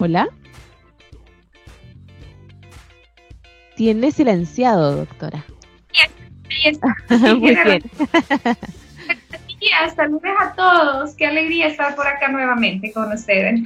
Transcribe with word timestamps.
Hola. 0.00 0.28
Tiene 3.76 4.10
silenciado, 4.10 4.96
doctora. 4.96 5.44
Muy 7.08 7.54
bien. 7.54 7.82
saludos 9.94 10.32
a 10.40 10.52
todos. 10.54 11.14
Qué 11.14 11.26
alegría 11.26 11.68
estar 11.68 11.94
por 11.94 12.06
acá 12.06 12.28
nuevamente 12.28 12.92
con 12.92 13.12
ustedes. 13.12 13.62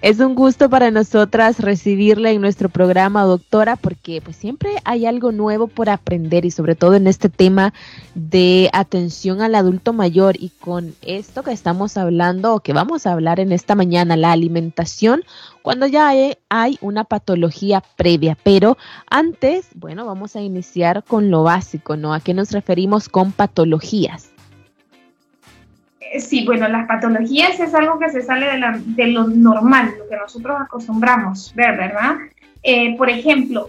Es 0.00 0.20
un 0.20 0.36
gusto 0.36 0.70
para 0.70 0.92
nosotras 0.92 1.58
recibirla 1.58 2.30
en 2.30 2.40
nuestro 2.40 2.68
programa, 2.68 3.24
doctora, 3.24 3.74
porque 3.74 4.20
pues 4.20 4.36
siempre 4.36 4.70
hay 4.84 5.06
algo 5.06 5.32
nuevo 5.32 5.66
por 5.66 5.90
aprender 5.90 6.44
y 6.44 6.52
sobre 6.52 6.76
todo 6.76 6.94
en 6.94 7.08
este 7.08 7.28
tema 7.28 7.74
de 8.14 8.70
atención 8.72 9.42
al 9.42 9.56
adulto 9.56 9.92
mayor 9.92 10.36
y 10.38 10.50
con 10.50 10.94
esto 11.02 11.42
que 11.42 11.50
estamos 11.50 11.96
hablando 11.96 12.54
o 12.54 12.60
que 12.60 12.72
vamos 12.72 13.06
a 13.06 13.12
hablar 13.12 13.40
en 13.40 13.50
esta 13.50 13.74
mañana, 13.74 14.16
la 14.16 14.30
alimentación, 14.30 15.24
cuando 15.68 15.86
ya 15.86 16.08
hay, 16.08 16.78
una 16.80 17.04
patología 17.04 17.82
previa. 17.98 18.38
Pero 18.42 18.78
antes, 19.10 19.68
bueno, 19.74 20.06
vamos 20.06 20.34
a 20.34 20.40
iniciar 20.40 21.04
con 21.04 21.30
lo 21.30 21.42
básico, 21.42 21.94
¿no? 21.94 22.14
¿A 22.14 22.20
qué 22.20 22.32
nos 22.32 22.52
referimos 22.52 23.10
con 23.10 23.32
patologías? 23.32 24.32
Eh, 26.00 26.20
sí, 26.20 26.46
bueno, 26.46 26.68
las 26.68 26.88
patologías 26.88 27.60
es 27.60 27.74
algo 27.74 27.98
que 27.98 28.08
se 28.08 28.22
sale 28.22 28.46
de, 28.46 29.08
lo 29.08 29.26
normal, 29.26 29.92
lo 29.98 30.08
que 30.08 30.16
nosotros 30.16 30.56
acostumbramos 30.58 31.52
ver, 31.54 31.76
¿verdad? 31.76 32.16
Eh, 32.62 32.96
por 32.96 33.10
ejemplo, 33.10 33.68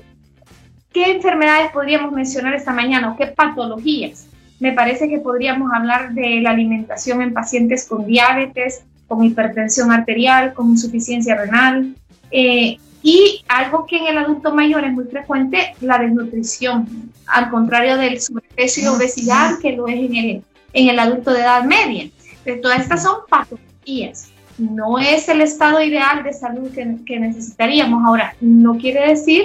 ¿qué 0.94 1.11
enfermedades 1.11 1.69
podríamos 1.73 2.13
mencionar 2.13 2.53
esta 2.53 2.72
mañana 2.72 3.11
o 3.11 3.17
qué 3.17 3.28
patologías? 3.28 4.25
Me 4.61 4.72
parece 4.72 5.09
que 5.09 5.19
podríamos 5.19 5.69
hablar 5.73 6.13
de 6.13 6.39
la 6.39 6.52
alimentación 6.52 7.22
en 7.22 7.34
pacientes 7.34 7.86
con 7.86 8.06
diabetes, 8.06 8.86
con 9.09 9.25
hipertensión 9.25 9.91
arterial, 9.91 10.53
con 10.53 10.69
insuficiencia 10.69 11.35
renal. 11.35 11.93
Eh, 12.31 12.77
y 13.03 13.43
algo 13.49 13.85
que 13.85 13.97
en 13.97 14.07
el 14.07 14.17
adulto 14.17 14.53
mayor 14.53 14.85
es 14.85 14.93
muy 14.93 15.05
frecuente, 15.05 15.73
la 15.81 15.97
desnutrición, 15.97 17.11
al 17.27 17.49
contrario 17.49 17.97
del 17.97 18.21
sobrepeso 18.21 18.81
y 18.81 18.88
obesidad 18.88 19.59
que 19.61 19.73
lo 19.73 19.88
es 19.88 19.95
en 19.95 20.16
el, 20.16 20.43
en 20.73 20.89
el 20.89 20.99
adulto 20.99 21.33
de 21.33 21.41
edad 21.41 21.63
media 21.63 22.09
todas 22.57 22.81
estas 22.81 23.03
son 23.03 23.17
patologías. 23.29 24.31
No 24.57 24.99
es 24.99 25.29
el 25.29 25.41
estado 25.41 25.81
ideal 25.81 26.23
de 26.23 26.33
salud 26.33 26.69
que, 26.71 27.19
necesitaríamos. 27.19 28.03
Ahora, 28.05 28.35
no 28.41 28.78
quiere 28.78 29.07
decir 29.07 29.44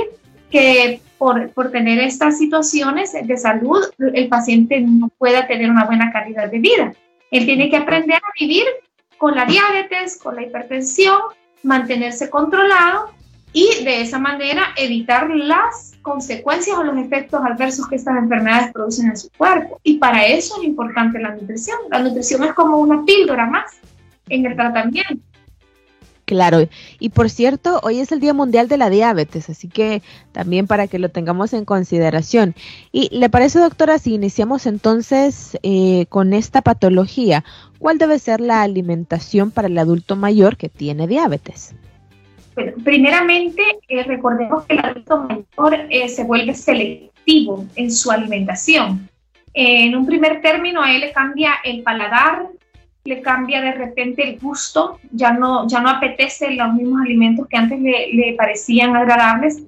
que 0.50 1.00
por, 1.18 1.50
por, 1.50 1.70
tener 1.70 1.98
estas 2.00 2.38
situaciones 2.38 3.12
de 3.12 3.36
salud 3.36 3.84
el 3.98 4.28
paciente 4.28 4.80
no 4.80 5.08
pueda 5.16 5.46
tener 5.46 5.70
una 5.70 5.84
buena 5.84 6.12
calidad 6.12 6.50
de 6.50 6.58
vida. 6.58 6.94
Él 7.30 7.46
tiene 7.46 7.70
que 7.70 7.76
aprender 7.76 8.16
a 8.16 8.32
vivir 8.38 8.64
con 9.24 9.34
la 9.34 9.46
diabetes, 9.46 10.18
con 10.18 10.36
la 10.36 10.42
hipertensión, 10.42 11.18
mantenerse 11.62 12.28
controlado 12.28 13.08
y 13.54 13.82
de 13.82 14.02
esa 14.02 14.18
manera 14.18 14.74
evitar 14.76 15.30
las 15.30 15.94
consecuencias 16.02 16.76
o 16.76 16.84
los 16.84 16.98
efectos 16.98 17.40
adversos 17.42 17.88
que 17.88 17.96
estas 17.96 18.18
enfermedades 18.18 18.70
producen 18.74 19.06
en 19.06 19.16
su 19.16 19.30
cuerpo. 19.30 19.80
Y 19.82 19.96
para 19.96 20.26
eso 20.26 20.58
es 20.58 20.64
importante 20.64 21.18
la 21.18 21.30
nutrición. 21.30 21.78
La 21.90 22.00
nutrición 22.00 22.44
es 22.44 22.52
como 22.52 22.76
una 22.76 23.02
píldora 23.06 23.46
más 23.46 23.78
en 24.28 24.44
el 24.44 24.56
tratamiento. 24.56 25.24
Claro, 26.24 26.68
y 26.98 27.10
por 27.10 27.28
cierto, 27.28 27.80
hoy 27.82 28.00
es 28.00 28.10
el 28.10 28.20
Día 28.20 28.32
Mundial 28.32 28.66
de 28.66 28.78
la 28.78 28.88
Diabetes, 28.88 29.50
así 29.50 29.68
que 29.68 30.02
también 30.32 30.66
para 30.66 30.86
que 30.86 30.98
lo 30.98 31.10
tengamos 31.10 31.52
en 31.52 31.66
consideración. 31.66 32.54
¿Y 32.92 33.14
le 33.14 33.28
parece, 33.28 33.58
doctora, 33.58 33.98
si 33.98 34.14
iniciamos 34.14 34.64
entonces 34.64 35.58
eh, 35.62 36.06
con 36.08 36.32
esta 36.32 36.62
patología, 36.62 37.44
cuál 37.78 37.98
debe 37.98 38.18
ser 38.18 38.40
la 38.40 38.62
alimentación 38.62 39.50
para 39.50 39.68
el 39.68 39.76
adulto 39.76 40.16
mayor 40.16 40.56
que 40.56 40.70
tiene 40.70 41.06
diabetes? 41.06 41.74
Bueno, 42.54 42.72
primeramente, 42.82 43.62
eh, 43.88 44.02
recordemos 44.04 44.64
que 44.64 44.76
el 44.76 44.78
adulto 44.84 45.28
mayor 45.28 45.86
eh, 45.90 46.08
se 46.08 46.24
vuelve 46.24 46.54
selectivo 46.54 47.66
en 47.76 47.92
su 47.92 48.10
alimentación. 48.10 49.10
en 49.52 49.94
un 49.94 50.06
primer 50.06 50.40
término, 50.40 50.82
a 50.82 50.92
él 50.92 51.02
le 51.02 51.12
cambia 51.12 51.52
el 51.64 51.82
paladar, 51.82 52.48
le 53.06 53.20
cambia 53.20 53.60
de 53.60 53.72
repente 53.72 54.26
el 54.26 54.38
gusto, 54.38 54.98
ya 55.10 55.32
no, 55.32 55.68
ya 55.68 55.80
no 55.80 55.90
apetece 55.90 56.52
los 56.52 56.72
mismos 56.72 57.02
alimentos 57.02 57.46
que 57.48 57.58
antes 57.58 57.78
le, 57.78 58.14
le 58.14 58.32
parecían 58.32 58.96
agradables 58.96 59.62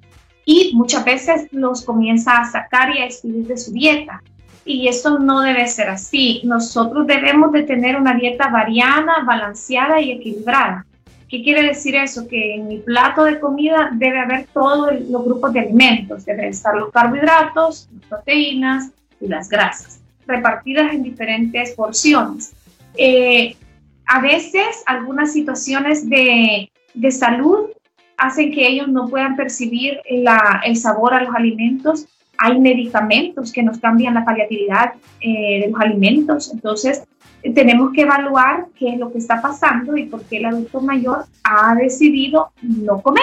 y 0.47 0.73
muchas 0.75 1.05
veces 1.05 1.47
los 1.53 1.85
comienza 1.85 2.39
a 2.39 2.51
sacar 2.51 2.97
y 2.97 3.01
a 3.01 3.05
excluir 3.05 3.47
de 3.47 3.59
su 3.59 3.73
dieta. 3.73 4.23
Y 4.65 4.89
eso 4.89 5.19
no 5.19 5.43
debe 5.43 5.67
ser 5.67 5.91
así. 5.91 6.41
Nosotros 6.45 7.07
debemos 7.07 7.53
de 7.53 7.65
tener 7.65 7.97
una 7.97 8.15
dieta 8.15 8.49
variada, 8.49 9.23
balanceada 9.27 10.01
y 10.01 10.13
equilibrada. 10.13 10.87
¿Qué 11.29 11.43
quiere 11.43 11.63
decir 11.63 11.95
eso? 11.95 12.27
Que 12.27 12.55
en 12.55 12.69
mi 12.69 12.79
plato 12.79 13.25
de 13.25 13.39
comida 13.39 13.91
debe 13.93 14.19
haber 14.19 14.47
todos 14.47 14.99
los 15.11 15.25
grupos 15.27 15.53
de 15.53 15.61
alimentos. 15.61 16.25
Deben 16.25 16.47
estar 16.47 16.75
los 16.75 16.91
carbohidratos, 16.91 17.89
las 17.93 18.09
proteínas 18.09 18.91
y 19.21 19.29
las 19.29 19.51
grasas, 19.51 20.01
repartidas 20.27 20.95
en 20.95 21.03
diferentes 21.03 21.73
porciones. 21.73 22.56
Eh, 22.97 23.57
a 24.07 24.21
veces 24.21 24.83
algunas 24.87 25.33
situaciones 25.33 26.09
de, 26.09 26.71
salud 27.11 27.71
hacen 28.17 28.53
que 28.53 28.67
ellos 28.67 28.89
no 28.89 29.09
puedan 29.09 29.37
percibir 29.37 30.01
el 30.07 30.77
sabor 30.77 31.15
a 31.15 31.23
los 31.23 31.35
alimentos. 31.35 32.07
Hay 32.39 32.59
medicamentos 32.59 33.53
que 33.53 33.63
nos 33.63 33.79
cambian 33.79 34.15
la 34.15 34.25
paliatividad 34.25 34.95
eh, 35.21 35.61
de 35.61 35.71
los 35.71 35.81
alimentos. 35.81 36.53
Entonces, 36.53 37.05
tenemos 37.55 37.93
que 37.93 38.03
evaluar 38.03 38.67
qué 38.79 38.91
es 38.91 38.99
lo 38.99 39.13
que 39.13 39.19
está 39.19 39.41
pasando 39.41 39.97
y 39.97 40.07
por 40.07 40.25
qué 40.25 40.39
el 40.39 40.47
adulto 40.47 40.81
mayor 40.81 41.27
ha 41.45 41.75
decidido 41.75 42.51
no 42.63 43.01
comer 43.03 43.23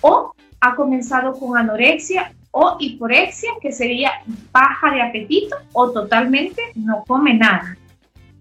o 0.00 0.34
ha 0.60 0.74
comenzado 0.74 1.38
con 1.38 1.56
anorexia 1.56 2.32
o 2.50 2.76
hiporexia, 2.78 3.50
que 3.60 3.72
sería 3.72 4.12
baja 4.52 4.92
de 4.92 5.02
apetito 5.02 5.56
o 5.72 5.90
totalmente 5.90 6.62
no 6.74 7.04
come 7.06 7.34
nada. 7.34 7.76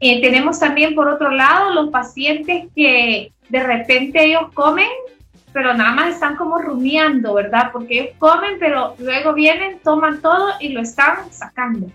Eh, 0.05 0.19
tenemos 0.19 0.59
también 0.59 0.95
por 0.95 1.07
otro 1.07 1.31
lado 1.31 1.73
los 1.73 1.89
pacientes 1.89 2.65
que 2.75 3.31
de 3.47 3.63
repente 3.63 4.25
ellos 4.25 4.51
comen, 4.53 4.89
pero 5.53 5.73
nada 5.73 5.93
más 5.95 6.15
están 6.15 6.35
como 6.35 6.57
rumiando, 6.57 7.33
¿verdad? 7.35 7.69
Porque 7.71 8.01
ellos 8.01 8.15
comen, 8.19 8.57
pero 8.59 8.95
luego 8.99 9.31
vienen, 9.31 9.79
toman 9.81 10.21
todo 10.21 10.49
y 10.59 10.73
lo 10.73 10.81
están 10.81 11.31
sacando. 11.31 11.87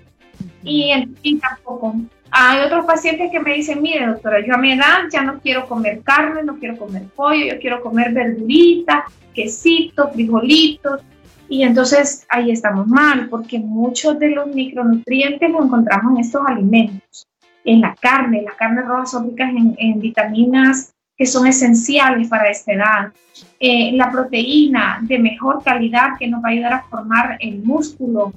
Y, 0.65 0.91
y 1.23 1.39
tampoco 1.39 1.97
hay 2.31 2.65
otros 2.65 2.87
pacientes 2.87 3.31
que 3.31 3.41
me 3.41 3.53
dicen, 3.53 3.83
mire 3.83 4.07
doctora, 4.07 4.41
yo 4.41 4.55
a 4.55 4.57
mi 4.57 4.73
edad 4.73 5.01
ya 5.13 5.21
no 5.21 5.39
quiero 5.41 5.69
comer 5.69 6.01
carne, 6.03 6.43
no 6.45 6.59
quiero 6.59 6.79
comer 6.79 7.03
pollo, 7.15 7.45
yo 7.45 7.61
quiero 7.61 7.83
comer 7.83 8.15
verdurita, 8.15 9.05
quesito, 9.35 10.09
frijolitos. 10.15 11.03
Y 11.51 11.63
entonces 11.63 12.27
ahí 12.31 12.53
estamos 12.53 12.87
mal, 12.87 13.29
porque 13.29 13.59
muchos 13.59 14.19
de 14.19 14.31
los 14.31 14.47
micronutrientes 14.47 15.51
los 15.51 15.67
encontramos 15.67 16.15
en 16.15 16.21
estos 16.21 16.43
alimentos, 16.47 17.27
en 17.65 17.81
la 17.81 17.95
carne. 17.95 18.43
Las 18.43 18.55
carnes 18.55 18.87
rojas 18.87 19.11
son 19.11 19.31
ricas 19.31 19.51
en, 19.51 20.01
vitaminas 20.01 20.95
que 21.17 21.27
son 21.27 21.47
esenciales 21.47 22.29
para 22.29 22.51
esta 22.51 22.73
edad. 22.73 23.13
Eh, 23.59 23.93
la 23.95 24.11
proteína 24.11 24.99
de 25.03 25.19
mejor 25.19 25.63
calidad 25.63 26.11
que 26.19 26.29
nos 26.29 26.43
va 26.43 26.49
a 26.49 26.53
ayudar 26.53 26.73
a 26.73 26.83
formar 26.85 27.37
el 27.41 27.63
músculo, 27.63 28.33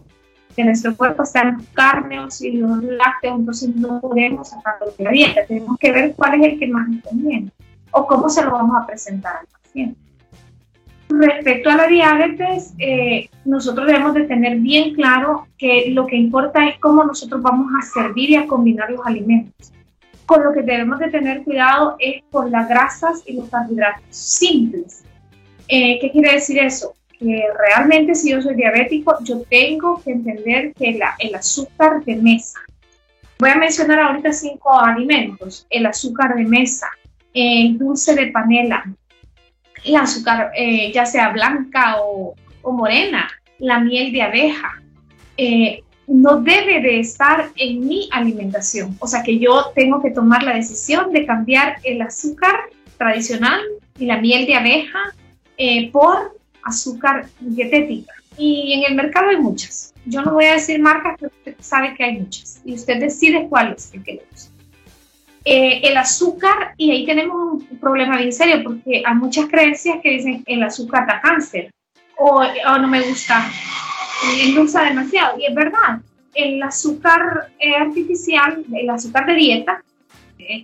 que 0.56 0.64
nuestro 0.64 0.96
cuerpo 0.96 1.24
está 1.24 1.42
en 1.42 1.58
carne 1.74 2.20
o 2.20 2.30
si 2.30 2.52
los 2.54 2.84
lácteos, 2.84 3.40
entonces 3.40 3.76
no 3.76 4.02
podemos 4.02 4.50
sacarlo 4.50 4.88
de 4.98 5.04
la 5.04 5.12
dieta. 5.12 5.46
Tenemos 5.48 5.78
que 5.78 5.92
ver 5.92 6.14
cuál 6.16 6.42
es 6.42 6.54
el 6.54 6.60
que 6.60 6.68
más 6.68 6.90
nos 6.90 7.04
conviene 7.04 7.52
o 7.92 8.08
cómo 8.08 8.30
se 8.30 8.44
lo 8.44 8.52
vamos 8.52 8.76
a 8.82 8.86
presentar 8.86 9.38
al 9.38 9.48
paciente. 9.48 10.11
Respecto 11.20 11.70
a 11.70 11.76
la 11.76 11.88
diabetes, 11.88 12.74
eh, 12.80 13.30
nosotros 13.44 13.86
debemos 13.86 14.14
de 14.14 14.24
tener 14.24 14.58
bien 14.60 14.94
claro 14.94 15.48
que 15.58 15.90
lo 15.90 16.08
que 16.08 16.16
importa 16.16 16.68
es 16.70 16.80
cómo 16.80 17.04
nosotros 17.04 17.42
vamos 17.42 17.68
a 17.78 17.86
servir 17.86 18.30
y 18.30 18.36
a 18.38 18.48
combinar 18.48 18.90
los 18.90 19.06
alimentos. 19.06 19.74
Con 20.26 20.44
lo 20.44 20.54
que 20.54 20.62
debemos 20.62 21.00
de 21.00 21.10
tener 21.10 21.44
cuidado 21.44 21.98
es 22.00 22.24
con 22.32 22.50
las 22.50 22.70
grasas 22.70 23.24
y 23.26 23.34
los 23.34 23.50
carbohidratos 23.50 24.04
simples. 24.10 25.04
Eh, 25.68 26.00
¿Qué 26.00 26.12
quiere 26.12 26.34
decir 26.34 26.60
eso? 26.60 26.94
Que 27.20 27.44
realmente 27.60 28.16
si 28.16 28.32
yo 28.32 28.42
soy 28.42 28.56
diabético, 28.56 29.18
yo 29.22 29.42
tengo 29.50 30.02
que 30.02 30.12
entender 30.12 30.74
que 30.74 30.94
la, 30.94 31.16
el 31.20 31.36
azúcar 31.36 32.06
de 32.06 32.16
mesa, 32.16 32.60
voy 33.38 33.50
a 33.50 33.56
mencionar 33.56 34.00
ahorita 34.00 34.32
cinco 34.32 34.80
alimentos, 34.80 35.68
el 35.70 35.86
azúcar 35.86 36.36
de 36.36 36.46
mesa, 36.46 36.88
el 37.34 37.78
dulce 37.78 38.16
de 38.16 38.28
panela, 38.28 38.86
el 39.84 39.96
azúcar 39.96 40.52
eh, 40.56 40.92
ya 40.92 41.06
sea 41.06 41.30
blanca 41.30 41.98
o, 42.02 42.36
morena, 42.64 43.28
la 43.60 43.80
miel 43.80 44.12
de 44.12 44.22
abeja, 44.22 44.82
eh, 45.38 45.84
no 46.08 46.42
debe 46.42 46.82
de 46.82 47.00
estar 47.00 47.50
en 47.56 47.88
mi 47.88 48.10
alimentación. 48.12 48.96
O 49.00 49.08
sea 49.08 49.24
que 49.24 49.40
yo 49.40 49.72
tengo 49.74 50.02
que 50.02 50.12
tomar 50.12 50.44
la 50.44 50.54
decisión 50.54 51.12
de 51.12 51.26
cambiar 51.26 51.78
el 51.84 52.02
azúcar 52.02 52.56
tradicional 52.98 53.62
y 53.98 54.06
la 54.06 54.18
miel 54.18 54.46
de 54.46 54.56
abeja 54.56 55.00
eh, 55.58 55.92
por 55.92 56.38
azúcar 56.64 57.28
dietética. 57.40 58.14
Y 58.38 58.74
en 58.74 58.92
el 58.92 58.96
mercado 58.96 59.30
hay 59.30 59.38
muchas. 59.38 59.94
Yo 60.06 60.22
no 60.22 60.34
voy 60.34 60.46
a 60.46 60.54
decir 60.54 60.80
marcas, 60.80 61.16
pero 61.20 61.32
usted 61.38 61.56
sabe 61.60 61.94
que 61.96 62.04
hay 62.04 62.20
muchas. 62.20 62.62
Y 62.66 62.74
usted 62.74 63.00
decide 63.00 63.48
cuál 63.50 63.74
es 63.74 63.94
el 63.94 64.04
que 64.04 64.14
le 64.14 64.24
gusta. 64.32 64.51
Eh, 65.44 65.82
el 65.84 65.98
azúcar, 65.98 66.76
y 66.78 66.92
ahí 66.92 67.06
tenemos 67.06 67.64
un 67.68 67.80
problema 67.80 68.18
bien 68.18 68.32
serio, 68.32 68.62
porque 68.64 69.02
hay 69.04 69.16
muchas 69.16 69.48
creencias 69.48 69.98
que 70.04 70.12
dicen 70.12 70.44
el 70.46 70.62
azúcar 70.62 71.08
da 71.08 71.20
cáncer, 71.20 71.72
o, 72.16 72.44
no 72.78 72.88
me 72.88 73.02
gusta, 73.02 73.50
endulza 74.40 74.84
demasiado, 74.84 75.40
y 75.40 75.46
es 75.46 75.56
verdad, 75.56 76.00
el 76.36 76.62
azúcar 76.62 77.52
eh, 77.58 77.74
artificial, 77.74 78.64
el 78.72 78.90
azúcar 78.92 79.26
de 79.26 79.34
dieta, 79.34 79.84
eh, 80.38 80.64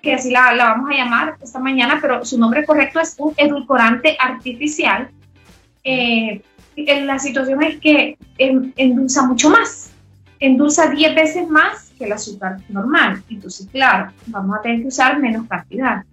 que 0.00 0.14
así 0.14 0.30
la, 0.30 0.54
vamos 0.56 0.90
a 0.90 0.94
llamar 0.94 1.36
esta 1.42 1.58
mañana, 1.58 1.98
pero 2.00 2.24
su 2.24 2.38
nombre 2.38 2.64
correcto 2.64 3.00
es 3.00 3.16
un 3.18 3.34
edulcorante 3.36 4.16
artificial, 4.20 5.10
la 5.84 7.18
situación 7.18 7.60
es 7.64 7.80
que 7.80 8.16
endulza 8.38 9.26
mucho 9.26 9.50
más, 9.50 9.90
endulza 10.38 10.90
10 10.90 11.14
veces 11.16 11.48
más 11.48 11.91
el 12.04 12.12
azúcar 12.12 12.58
normal. 12.68 13.22
Entonces, 13.30 13.66
claro, 13.70 14.12
vamos 14.26 14.58
a 14.58 14.62
tener 14.62 14.82
que 14.82 14.88
usar 14.88 15.18
menos 15.20 15.46
cantidad. 15.48 16.04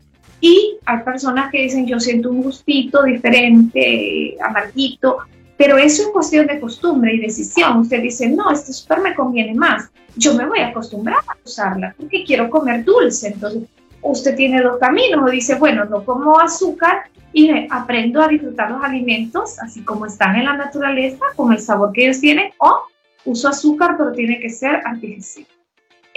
Y 0.41 0.77
hay 0.85 0.99
personas 0.99 1.51
que 1.51 1.63
dicen, 1.63 1.85
yo 1.85 1.99
siento 1.99 2.29
un 2.29 2.43
gustito 2.43 3.03
diferente, 3.03 4.37
amarguito, 4.41 5.19
pero 5.57 5.77
eso 5.77 6.03
es 6.03 6.07
cuestión 6.09 6.47
de 6.47 6.59
costumbre 6.59 7.13
y 7.13 7.19
decisión. 7.19 7.79
Usted 7.79 8.01
dice, 8.01 8.29
no, 8.29 8.49
este 8.49 8.71
azúcar 8.71 9.01
me 9.01 9.13
conviene 9.13 9.53
más. 9.53 9.89
Yo 10.15 10.33
me 10.33 10.45
voy 10.45 10.59
a 10.59 10.67
acostumbrar 10.67 11.19
a 11.27 11.35
usarla 11.43 11.93
porque 11.97 12.23
quiero 12.23 12.49
comer 12.49 12.85
dulce. 12.85 13.27
Entonces, 13.27 13.63
usted 14.01 14.35
tiene 14.37 14.61
dos 14.61 14.77
caminos. 14.77 15.21
O 15.27 15.29
dice, 15.29 15.55
bueno, 15.55 15.83
no 15.83 16.05
como 16.05 16.39
azúcar 16.39 17.03
y 17.33 17.51
aprendo 17.69 18.21
a 18.21 18.27
disfrutar 18.29 18.71
los 18.71 18.83
alimentos 18.83 19.59
así 19.59 19.83
como 19.83 20.05
están 20.05 20.35
en 20.37 20.45
la 20.45 20.55
naturaleza, 20.55 21.25
con 21.35 21.51
el 21.51 21.59
sabor 21.59 21.91
que 21.91 22.05
ellos 22.05 22.21
tienen, 22.21 22.51
o 22.57 22.83
uso 23.25 23.49
azúcar, 23.49 23.95
pero 23.97 24.13
tiene 24.13 24.39
que 24.39 24.49
ser 24.49 24.81
artificial. 24.85 25.45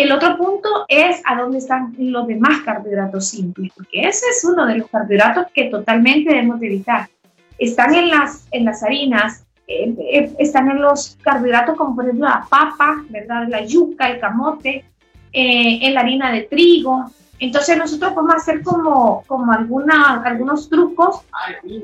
El 0.02 0.10
otro 0.10 0.37
punto 0.37 0.84
es 0.88 1.22
a 1.25 1.40
dónde 1.40 1.58
están 1.58 1.94
los 1.96 2.26
demás 2.26 2.62
carbohidratos 2.64 3.28
simples, 3.28 3.70
porque 3.72 4.00
ese 4.00 4.26
es 4.31 4.44
uno 4.44 4.66
de 4.66 4.78
los 4.78 4.90
carbohidratos 4.90 5.46
que 5.54 5.66
totalmente 5.66 6.31
debemos 6.31 6.58
de 6.58 6.66
evitar. 6.66 7.08
Están 7.56 7.94
en 7.94 8.10
las, 8.10 8.49
en 8.50 8.64
las 8.64 8.82
harinas, 8.82 9.44
eh, 9.69 9.94
eh, 10.00 10.32
están 10.40 10.69
en 10.72 10.82
los 10.82 11.16
carbohidratos 11.22 11.76
como 11.76 11.94
por 11.94 12.04
ejemplo 12.04 12.26
la 12.26 12.44
papa, 12.50 13.04
¿verdad? 13.10 13.46
la 13.49 13.64
yuca, 13.64 14.10
el 14.10 14.19
camote, 14.19 14.84
eh, 15.32 15.78
en 15.82 15.94
la 15.94 16.00
harina 16.00 16.32
de 16.32 16.43
trigo, 16.43 17.04
entonces 17.43 17.77
nosotros 17.77 18.12
podemos 18.12 18.37
hacer 18.37 18.62
como, 18.62 19.25
como 19.27 19.53
alguna, 19.53 20.23
algunos 20.23 20.69
trucos 20.69 21.23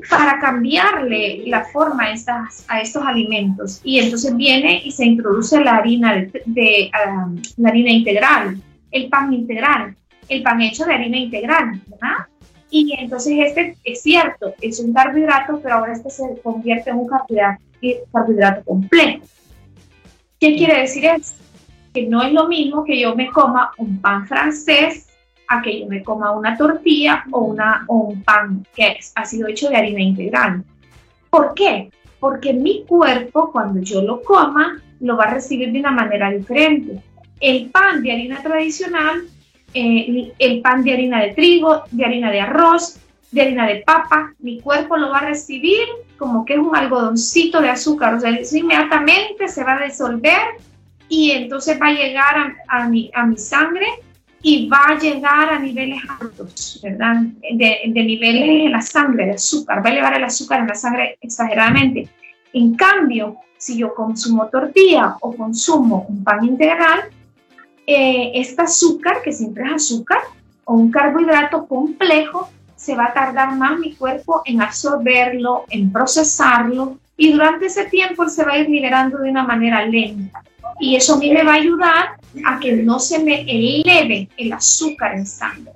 para 0.09 0.39
cambiarle 0.39 1.43
la 1.47 1.65
forma 1.65 2.05
a, 2.05 2.13
estas, 2.13 2.63
a 2.69 2.79
estos 2.79 3.03
alimentos. 3.05 3.81
Y 3.83 3.99
entonces 3.99 4.37
viene 4.37 4.81
y 4.85 4.91
se 4.91 5.05
introduce 5.05 5.59
la 5.59 5.75
harina, 5.75 6.13
de, 6.45 6.91
um, 7.05 7.41
la 7.57 7.69
harina 7.69 7.91
integral, 7.91 8.57
el 8.89 9.09
pan 9.09 9.33
integral, 9.33 9.97
el 10.29 10.41
pan 10.43 10.61
hecho 10.61 10.85
de 10.85 10.93
harina 10.93 11.17
integral, 11.17 11.81
¿verdad? 11.87 12.27
Y 12.69 12.95
entonces 12.97 13.33
este 13.45 13.75
es 13.83 14.01
cierto, 14.01 14.53
es 14.61 14.79
un 14.79 14.93
carbohidrato, 14.93 15.59
pero 15.61 15.75
ahora 15.75 15.91
este 15.91 16.09
se 16.09 16.39
convierte 16.41 16.91
en 16.91 16.99
un 16.99 17.07
carbohidrato 17.09 18.63
complejo. 18.63 19.25
¿Qué 20.39 20.55
quiere 20.55 20.79
decir 20.79 21.03
eso? 21.03 21.33
Que 21.93 22.03
no 22.03 22.23
es 22.23 22.31
lo 22.31 22.47
mismo 22.47 22.85
que 22.85 22.97
yo 22.97 23.13
me 23.13 23.27
coma 23.27 23.71
un 23.77 23.99
pan 23.99 24.25
francés 24.25 25.08
a 25.49 25.61
que 25.61 25.79
yo 25.79 25.87
me 25.87 26.03
coma 26.03 26.31
una 26.31 26.55
tortilla 26.55 27.25
o, 27.31 27.55
un 27.87 28.23
pan 28.23 28.65
que 28.75 28.97
ha 29.15 29.25
sido 29.25 29.47
hecho 29.47 29.67
de 29.67 29.75
harina 29.75 29.99
integral. 29.99 30.63
¿Por 31.29 31.55
qué? 31.55 31.89
Porque 32.19 32.53
mi 32.53 32.85
cuerpo, 32.85 33.51
cuando 33.51 33.81
yo 33.81 34.01
lo 34.03 34.21
coma, 34.21 34.79
lo 34.99 35.17
va 35.17 35.25
a 35.25 35.33
recibir 35.33 35.71
de 35.71 35.79
una 35.79 35.91
manera 35.91 36.29
diferente. 36.29 37.01
El 37.39 37.71
pan 37.71 38.03
de 38.03 38.11
harina 38.11 38.43
tradicional, 38.43 39.23
eh, 39.73 40.31
el 40.37 40.61
pan 40.61 40.83
de 40.83 40.93
harina 40.93 41.21
de 41.21 41.33
trigo, 41.33 41.83
de 41.89 42.05
harina 42.05 42.31
de 42.31 42.41
arroz, 42.41 42.99
de 43.31 43.41
harina 43.41 43.65
de 43.67 43.77
papa, 43.77 44.33
mi 44.39 44.61
cuerpo 44.61 44.97
lo 44.97 45.09
va 45.09 45.19
a 45.19 45.29
recibir 45.29 45.87
como 46.17 46.45
que 46.45 46.53
es 46.53 46.59
un 46.59 46.75
algodoncito 46.75 47.61
de 47.61 47.69
azúcar, 47.69 48.15
o 48.15 48.19
sea, 48.19 48.31
inmediatamente 48.31 49.47
se 49.47 49.63
va 49.63 49.77
a 49.77 49.85
disolver 49.85 50.41
y 51.07 51.31
entonces 51.31 51.79
va 51.81 51.87
a 51.87 51.93
llegar 51.93 52.55
a 52.67 52.87
mi 52.87 53.37
sangre 53.37 53.87
y 54.41 54.67
va 54.69 54.85
a 54.89 54.97
llegar 54.97 55.49
a 55.49 55.59
niveles 55.59 56.01
altos, 56.19 56.79
¿verdad? 56.81 57.23
De, 57.51 57.81
niveles 57.87 58.65
en 58.65 58.71
la 58.71 58.81
sangre, 58.81 59.25
de 59.25 59.33
azúcar, 59.33 59.83
va 59.83 59.89
a 59.89 59.93
elevar 59.93 60.15
el 60.15 60.23
azúcar 60.23 60.61
en 60.61 60.67
la 60.67 60.75
sangre 60.75 61.17
exageradamente. 61.21 62.09
En 62.53 62.75
cambio, 62.75 63.37
si 63.57 63.77
yo 63.77 63.93
consumo 63.93 64.47
tortilla 64.47 65.17
o 65.21 65.35
consumo 65.35 66.05
un 66.07 66.23
pan 66.23 66.43
integral, 66.45 67.09
eh, 67.85 68.31
este 68.35 68.61
azúcar, 68.61 69.21
que 69.23 69.33
siempre 69.33 69.65
es 69.65 69.73
azúcar, 69.73 70.19
o 70.63 70.75
un 70.75 70.91
carbohidrato 70.91 71.67
complejo, 71.67 72.49
se 72.75 72.95
va 72.95 73.07
a 73.07 73.13
tardar 73.13 73.55
más 73.57 73.77
mi 73.77 73.93
cuerpo 73.93 74.41
en 74.45 74.61
absorberlo, 74.61 75.65
en 75.69 75.91
procesarlo, 75.91 76.97
y 77.19 77.33
durante 77.33 77.65
ese 77.65 77.83
tiempo 77.85 78.29
se 78.29 78.45
va 78.45 78.53
a 78.53 78.59
ir 78.59 78.69
liberando 78.69 79.17
de 79.17 79.29
una 79.29 79.43
manera 79.43 79.85
lenta. 79.85 80.41
Y 80.79 80.95
eso 80.95 81.15
a 81.15 81.17
mí 81.17 81.29
me 81.31 81.43
va 81.43 81.51
a 81.51 81.55
ayudar 81.55 82.11
a 82.45 82.59
que 82.61 82.71
no 82.77 82.97
se 82.97 83.19
me 83.19 83.41
eleve 83.41 84.29
el 84.37 84.53
azúcar 84.53 85.15
en 85.15 85.25
sangre, 85.25 85.73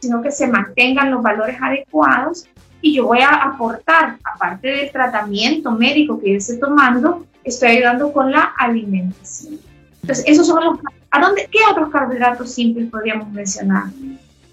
sino 0.00 0.22
que 0.22 0.30
se 0.30 0.46
mantengan 0.46 1.10
los 1.10 1.22
valores 1.22 1.58
adecuados 1.60 2.46
y 2.80 2.94
yo 2.94 3.06
voy 3.08 3.18
a 3.20 3.28
aportar, 3.28 4.16
aparte 4.24 4.68
del 4.68 4.90
tratamiento 4.90 5.70
médico 5.72 6.18
que 6.18 6.38
yo 6.38 6.58
tomando, 6.58 7.26
estoy 7.44 7.72
ayudando 7.72 8.10
con 8.10 8.32
la 8.32 8.54
alimentación. 8.56 9.58
Entonces, 10.00 10.24
esos 10.26 10.46
son 10.46 10.64
los... 10.64 10.78
¿A 11.10 11.20
dónde, 11.20 11.46
¿Qué 11.52 11.58
otros 11.70 11.90
carbohidratos 11.90 12.54
simples 12.54 12.88
podríamos 12.90 13.30
mencionar? 13.32 13.84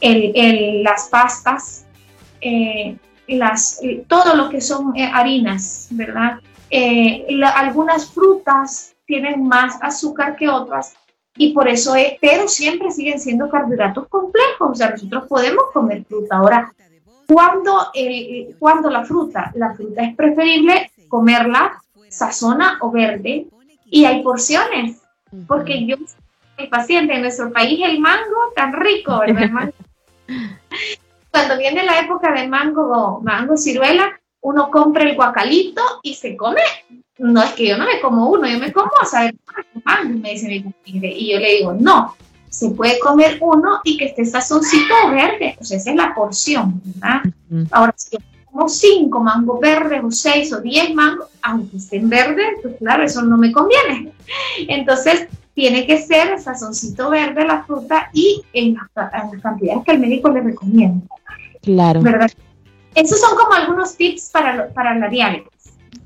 El, 0.01 0.83
las 0.83 1.07
pastas, 1.07 1.85
eh, 2.41 2.97
las, 3.27 3.81
eh, 3.83 4.03
todo 4.07 4.35
lo 4.35 4.49
que 4.49 4.61
son 4.61 4.95
eh, 4.95 5.09
harinas, 5.11 5.87
¿verdad? 5.91 6.39
algunas 7.55 8.09
frutas 8.09 8.95
tienen 9.05 9.47
más 9.47 9.77
azúcar 9.83 10.35
que 10.35 10.49
otras 10.49 10.95
y 11.35 11.53
por 11.53 11.67
eso 11.67 11.95
es, 11.95 12.13
pero 12.21 12.47
siempre 12.47 12.91
siguen 12.91 13.19
siendo 13.19 13.49
carbohidratos 13.49 14.07
complejos, 14.07 14.71
o 14.71 14.75
sea, 14.75 14.91
nosotros 14.91 15.25
podemos 15.27 15.65
comer 15.73 16.03
fruta. 16.05 16.37
Ahora, 16.37 16.73
cuando, 17.27 17.87
el, 17.93 18.55
cuando 18.59 18.89
la 18.89 19.03
fruta, 19.03 19.51
la 19.55 19.73
fruta 19.73 20.03
es 20.03 20.15
preferible 20.15 20.91
comerla 21.07 21.81
sazona 22.09 22.77
o 22.81 22.91
verde 22.91 23.47
y 23.85 24.05
hay 24.05 24.21
porciones, 24.21 25.01
porque 25.47 25.85
yo, 25.85 25.97
mi 26.57 26.67
paciente, 26.67 27.15
en 27.15 27.21
nuestro 27.21 27.51
país 27.51 27.79
el 27.83 27.99
mango 27.99 28.51
tan 28.55 28.73
rico, 28.73 29.19
¿verdad? 29.19 29.73
Cuando 31.33 31.57
viene 31.57 31.83
la 31.83 31.99
época 31.99 32.31
de 32.31 32.47
mango, 32.47 33.19
mango 33.23 33.57
ciruela, 33.57 34.19
uno 34.41 34.69
compra 34.69 35.03
el 35.03 35.15
guacalito 35.15 35.81
y 36.03 36.13
se 36.13 36.37
come 36.37 36.61
no 37.17 37.41
es 37.41 37.51
que 37.51 37.67
yo 37.67 37.77
no 37.77 37.85
me 37.85 37.99
como 38.01 38.29
uno, 38.29 38.47
yo 38.47 38.59
me 38.59 38.71
como, 38.71 38.91
a 39.01 39.05
saber, 39.05 39.35
me 40.05 40.31
dice 40.31 40.47
mi 40.47 40.73
y 40.85 41.31
yo 41.31 41.39
le 41.39 41.57
digo, 41.57 41.73
no, 41.73 42.15
se 42.49 42.71
puede 42.71 42.99
comer 42.99 43.37
uno 43.41 43.79
y 43.83 43.97
que 43.97 44.05
esté 44.05 44.25
sazoncito 44.25 44.93
verde, 45.11 45.55
pues 45.57 45.71
esa 45.71 45.91
es 45.91 45.95
la 45.95 46.13
porción, 46.13 46.81
¿verdad? 46.83 47.21
Ahora, 47.71 47.93
si 47.97 48.17
yo 48.17 48.23
como 48.51 48.69
cinco 48.69 49.19
mangos 49.19 49.59
verdes 49.59 50.03
o 50.03 50.11
seis 50.11 50.53
o 50.53 50.61
diez 50.61 50.93
mangos, 50.93 51.27
aunque 51.41 51.77
estén 51.77 52.09
verdes, 52.09 52.59
pues 52.61 52.75
claro, 52.77 53.03
eso 53.03 53.23
no 53.23 53.37
me 53.37 53.51
conviene. 53.51 54.13
Entonces, 54.67 55.27
tiene 55.55 55.85
que 55.87 55.99
ser 55.99 56.39
sazoncito 56.39 57.09
verde 57.09 57.45
la 57.45 57.63
fruta 57.63 58.09
y 58.13 58.43
en, 58.53 58.75
las 58.95 59.41
cantidades 59.41 59.83
que 59.85 59.91
el 59.91 59.99
médico 59.99 60.29
le 60.29 60.41
recomienda. 60.41 61.05
Claro. 61.63 62.01
¿verdad? 62.01 62.29
Esos 62.93 63.19
son 63.19 63.35
como 63.35 63.53
algunos 63.53 63.97
tips 63.97 64.29
para, 64.29 64.69
para 64.73 64.95
la 64.95 65.09
diabetes. 65.09 65.49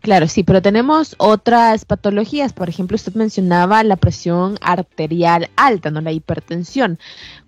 Claro, 0.01 0.27
sí, 0.27 0.43
pero 0.43 0.61
tenemos 0.61 1.15
otras 1.17 1.83
patologías. 1.83 2.53
Por 2.53 2.69
ejemplo, 2.69 2.95
usted 2.95 3.13
mencionaba 3.15 3.83
la 3.83 3.97
presión 3.97 4.57
arterial 4.61 5.49
alta, 5.57 5.91
no 5.91 5.99
la 5.99 6.11
hipertensión. 6.11 6.99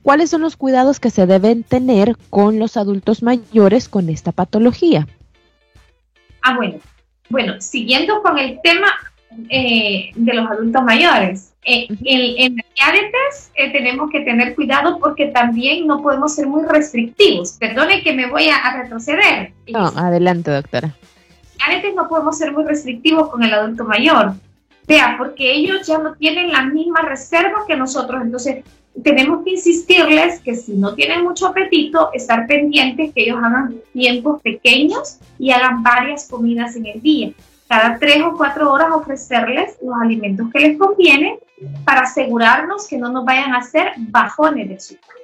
¿Cuáles 0.01 0.32
son 0.32 0.42
los 0.42 0.58
cuidados 0.58 1.00
que 1.00 1.10
se 1.10 1.25
deben 1.25 1.63
tener 1.63 2.18
con 2.30 2.60
los 2.60 2.75
adultos 2.75 3.24
mayores 3.24 3.88
con 3.88 4.10
esta 4.10 4.32
patología? 4.32 5.08
Ah, 6.42 6.56
bueno. 6.56 6.80
Bueno, 7.30 7.62
siguiendo 7.62 8.22
con 8.24 8.38
el 8.39 8.60
tema 8.63 8.88
eh, 9.50 10.12
de 10.15 10.33
los 10.33 10.50
adultos 10.50 10.83
mayores. 10.83 11.53
Eh, 11.63 11.88
en, 12.05 12.55
la 12.55 12.63
diabetes 12.75 13.51
eh, 13.55 13.71
tenemos 13.71 14.09
que 14.09 14.21
tener 14.21 14.55
cuidado 14.55 14.98
porque 14.98 15.27
también 15.27 15.86
no 15.86 16.01
podemos 16.01 16.33
ser 16.33 16.48
muy 16.48 16.63
restrictivos. 16.65 17.53
Perdone 17.53 18.01
que 18.01 18.13
me 18.13 18.27
voy 18.27 18.50
a, 18.50 18.81
retroceder. 18.81 19.53
No, 19.67 19.88
adelante, 19.88 20.51
doctora. 20.51 20.95
Diabetes 21.57 21.93
no 21.95 22.07
podemos 22.07 22.38
ser 22.38 22.53
muy 22.53 22.63
restrictivos 22.63 23.29
con 23.29 23.43
el 23.43 23.53
adulto 23.53 23.83
mayor. 23.83 24.33
Vea, 24.88 25.15
porque 25.17 25.51
ellos 25.53 25.86
ya 25.86 26.00
no 26.00 26.15
tienen 26.15 26.51
la 26.51 26.63
misma 26.63 27.01
reserva 27.01 27.65
que 27.67 27.75
nosotros. 27.75 28.21
Entonces, 28.24 28.63
tenemos 29.03 29.43
que 29.43 29.51
insistirles 29.51 30.39
que 30.39 30.55
si 30.55 30.74
no 30.74 30.95
tienen 30.95 31.24
mucho 31.24 31.48
apetito, 31.48 32.09
estar 32.13 32.48
pendientes 32.48 33.13
que 33.13 33.24
ellos 33.24 33.38
hagan 33.38 33.75
tiempos 33.93 34.41
pequeños 34.41 35.19
y 35.38 35.51
hagan 35.51 35.83
varias 35.83 36.27
comidas 36.27 36.75
en 36.75 36.88
el 36.88 37.01
día 37.01 37.31
cada 37.70 38.00
tres 38.00 38.24
o 38.24 38.36
cuatro 38.36 38.74
horas 38.74 38.90
ofrecerles 38.92 39.78
los 39.82 39.96
alimentos 40.02 40.48
que 40.52 40.60
les 40.60 40.78
convienen 40.78 41.38
para 41.86 42.02
asegurarnos 42.02 42.88
que 42.88 42.98
no 42.98 43.12
nos 43.12 43.24
vayan 43.24 43.54
a 43.54 43.60
hacer 43.60 43.92
bajones 43.96 44.70
de 44.70 44.76
azúcar. 44.76 45.16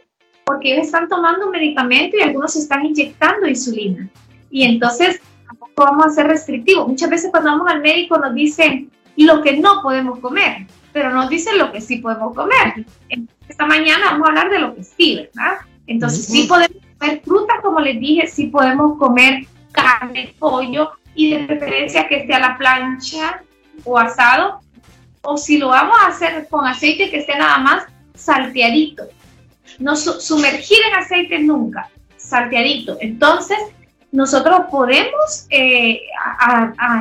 Porque 0.46 0.74
ellos 0.74 0.86
están 0.86 1.10
tomando 1.10 1.46
un 1.48 1.52
medicamento 1.52 2.16
y 2.16 2.22
algunos 2.22 2.56
están 2.56 2.86
inyectando 2.86 3.48
insulina. 3.48 4.08
Y 4.52 4.64
entonces 4.64 5.20
tampoco 5.48 5.74
vamos 5.76 6.06
a 6.06 6.10
ser 6.10 6.28
restrictivos. 6.28 6.88
Muchas 6.88 7.10
veces 7.10 7.32
cuando 7.32 7.50
vamos 7.50 7.68
al 7.68 7.82
médico 7.82 8.20
nos 8.20 8.36
dicen 8.36 8.92
lo 9.18 9.42
que 9.42 9.58
no 9.58 9.82
podemos 9.82 10.20
comer, 10.20 10.68
pero 10.94 11.10
nos 11.10 11.28
dicen 11.30 11.58
lo 11.58 11.72
que 11.72 11.82
sí 11.82 11.98
podemos 11.98 12.36
comer. 12.36 12.86
Esta 13.50 13.66
mañana 13.66 14.12
vamos 14.12 14.28
a 14.28 14.30
hablar 14.30 14.52
de 14.52 14.60
lo 14.60 14.76
que 14.76 14.84
sí, 14.84 15.16
¿verdad? 15.16 15.58
Entonces 15.88 16.28
sí 16.28 16.44
podemos 16.44 16.78
comer 17.00 17.22
frutas, 17.26 17.58
como 17.64 17.80
les 17.80 18.00
dije, 18.00 18.28
sí 18.28 18.48
podemos 18.48 19.00
comer 19.00 19.48
carne, 19.72 20.36
pollo, 20.38 20.92
y 21.16 21.34
de 21.34 21.46
preferencia 21.46 22.08
que 22.08 22.18
esté 22.18 22.34
a 22.34 22.40
la 22.40 22.58
plancha 22.58 23.42
o 23.84 23.98
asado, 23.98 24.60
o 25.22 25.38
si 25.38 25.58
lo 25.58 25.70
vamos 25.70 25.96
a 26.02 26.08
hacer 26.08 26.48
con 26.50 26.66
aceite 26.68 27.10
que 27.10 27.18
esté 27.18 27.38
nada 27.38 27.58
más 27.58 27.84
salteadito. 28.14 29.04
No 29.80 29.96
sumergir 29.96 30.78
en 30.88 30.96
aceite 30.96 31.40
nunca, 31.40 31.90
salteadito. 32.18 32.98
Entonces, 33.00 33.58
nosotros 34.12 34.62
podemos 34.72 35.48
eh, 35.50 36.00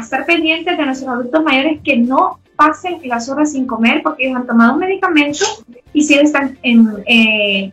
estar 0.01 0.27
pendientes 0.27 0.77
de 0.77 0.85
nuestros 0.85 1.11
adultos 1.11 1.45
mayores 1.45 1.81
que 1.85 1.97
no 1.97 2.41
pasen 2.57 3.01
las 3.05 3.29
horas 3.29 3.53
sin 3.53 3.67
comer 3.67 4.03
porque 4.03 4.27
ellos 4.27 4.41
han 4.41 4.47
tomado 4.47 4.75
un 4.75 4.81
medicamento 4.81 5.45
y 5.93 6.03
si 6.03 6.15
están 6.15 6.59
en, 6.63 7.05
eh, 7.07 7.73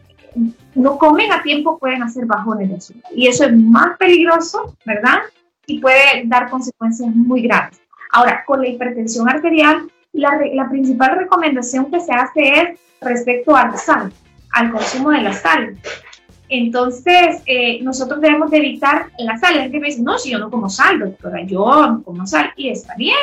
no 0.75 0.97
comen 0.97 1.31
a 1.31 1.41
tiempo 1.41 1.77
pueden 1.77 2.03
hacer 2.03 2.25
bajones 2.25 2.69
de 2.69 2.75
azúcar. 2.75 3.11
Y 3.15 3.27
eso 3.27 3.45
es 3.45 3.55
más 3.55 3.97
peligroso, 3.97 4.75
¿verdad? 4.85 5.21
Y 5.71 5.79
puede 5.79 6.23
dar 6.25 6.49
consecuencias 6.49 7.09
muy 7.15 7.43
graves. 7.43 7.81
Ahora, 8.11 8.43
con 8.45 8.61
la 8.61 8.67
hipertensión 8.67 9.29
arterial, 9.29 9.89
la, 10.11 10.69
principal 10.69 11.17
recomendación 11.17 11.89
que 11.89 12.01
se 12.01 12.11
hace 12.11 12.41
es 12.41 12.79
respecto 12.99 13.55
al 13.55 13.77
sal, 13.77 14.11
al 14.51 14.71
consumo 14.71 15.11
de 15.11 15.21
la 15.21 15.33
sal. 15.33 15.77
Entonces, 16.49 17.41
eh, 17.45 17.79
nosotros 17.81 18.19
debemos 18.19 18.51
de 18.51 18.57
evitar 18.57 19.07
la 19.19 19.37
sal. 19.37 19.55
La 19.55 19.61
gente 19.63 19.79
me 19.79 19.87
dice, 19.87 20.01
no, 20.01 20.17
si 20.17 20.31
yo 20.31 20.39
no 20.39 20.51
como 20.51 20.69
sal, 20.69 20.99
doctora, 20.99 21.41
yo 21.43 21.87
no 21.87 22.03
como 22.03 22.27
sal. 22.27 22.51
Y 22.57 22.69
está 22.69 22.93
bien. 22.95 23.15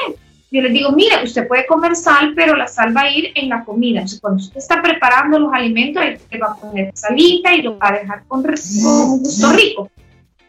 Yo 0.50 0.62
les 0.62 0.73
digo, 0.73 0.93
mire, 0.93 1.23
usted 1.23 1.47
puede 1.47 1.67
comer 1.67 1.95
sal, 1.95 2.33
pero 2.35 2.57
la 2.57 2.67
sal 2.67 2.97
va 2.97 3.02
a 3.02 3.11
ir 3.11 3.31
en 3.35 3.50
la 3.50 3.62
comida. 3.64 4.02
Cuando 4.23 4.43
usted 4.43 4.57
está 4.57 4.81
preparando 4.81 5.38
los 5.38 5.52
alimentos, 5.52 6.02
le 6.31 6.38
va 6.38 6.52
a 6.52 6.57
poner 6.57 6.90
salita 6.95 7.55
y 7.55 7.61
lo 7.61 7.76
va 7.76 7.88
a 7.90 7.99
dejar 7.99 8.23
con, 8.26 8.43
con 8.43 9.19
gusto 9.19 9.52
rico 9.52 9.90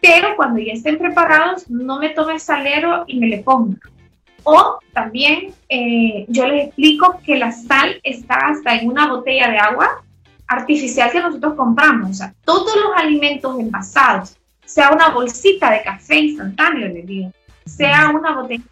pero 0.02 0.36
cuando 0.36 0.60
ya 0.60 0.74
estén 0.74 0.98
preparados, 0.98 1.70
no 1.70 2.00
me 2.00 2.10
tome 2.10 2.34
el 2.34 2.40
salero 2.40 3.04
y 3.08 3.20
me 3.20 3.28
le 3.28 3.40
ponga. 3.40 3.78
O 4.44 4.80
también 4.94 5.54
eh, 5.68 6.26
yo 6.28 6.48
les 6.48 6.68
explico 6.68 7.20
que 7.26 7.38
la 7.38 7.52
sal 7.52 8.00
está 8.04 8.36
hasta 8.36 8.76
en 8.76 8.88
una 8.88 9.08
botella 9.08 9.50
de 9.50 9.58
agua 9.58 10.02
artificial 10.48 11.12
que 11.12 11.20
nosotros 11.20 11.54
compramos. 11.56 12.12
O 12.12 12.14
sea, 12.14 12.34
todos 12.46 12.76
los 12.76 12.96
alimentos 12.96 13.60
envasados, 13.60 14.38
sea 14.66 14.92
una 14.92 15.10
bolsita 15.10 15.72
de 15.72 15.82
café 15.82 16.20
instantáneo, 16.20 16.88
les 16.90 17.06
digo, 17.06 17.32
sea 17.66 18.12
una 18.12 18.36
botella 18.36 18.64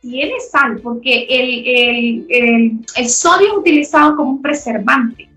tiene 0.00 0.34
sal 0.40 0.80
porque 0.82 1.26
el, 1.28 1.66
el, 1.66 2.26
el, 2.30 2.86
el 2.96 3.08
sodio 3.08 3.48
es 3.48 3.58
utilizado 3.58 4.16
como 4.16 4.30
un 4.30 4.42
preservante. 4.42 5.28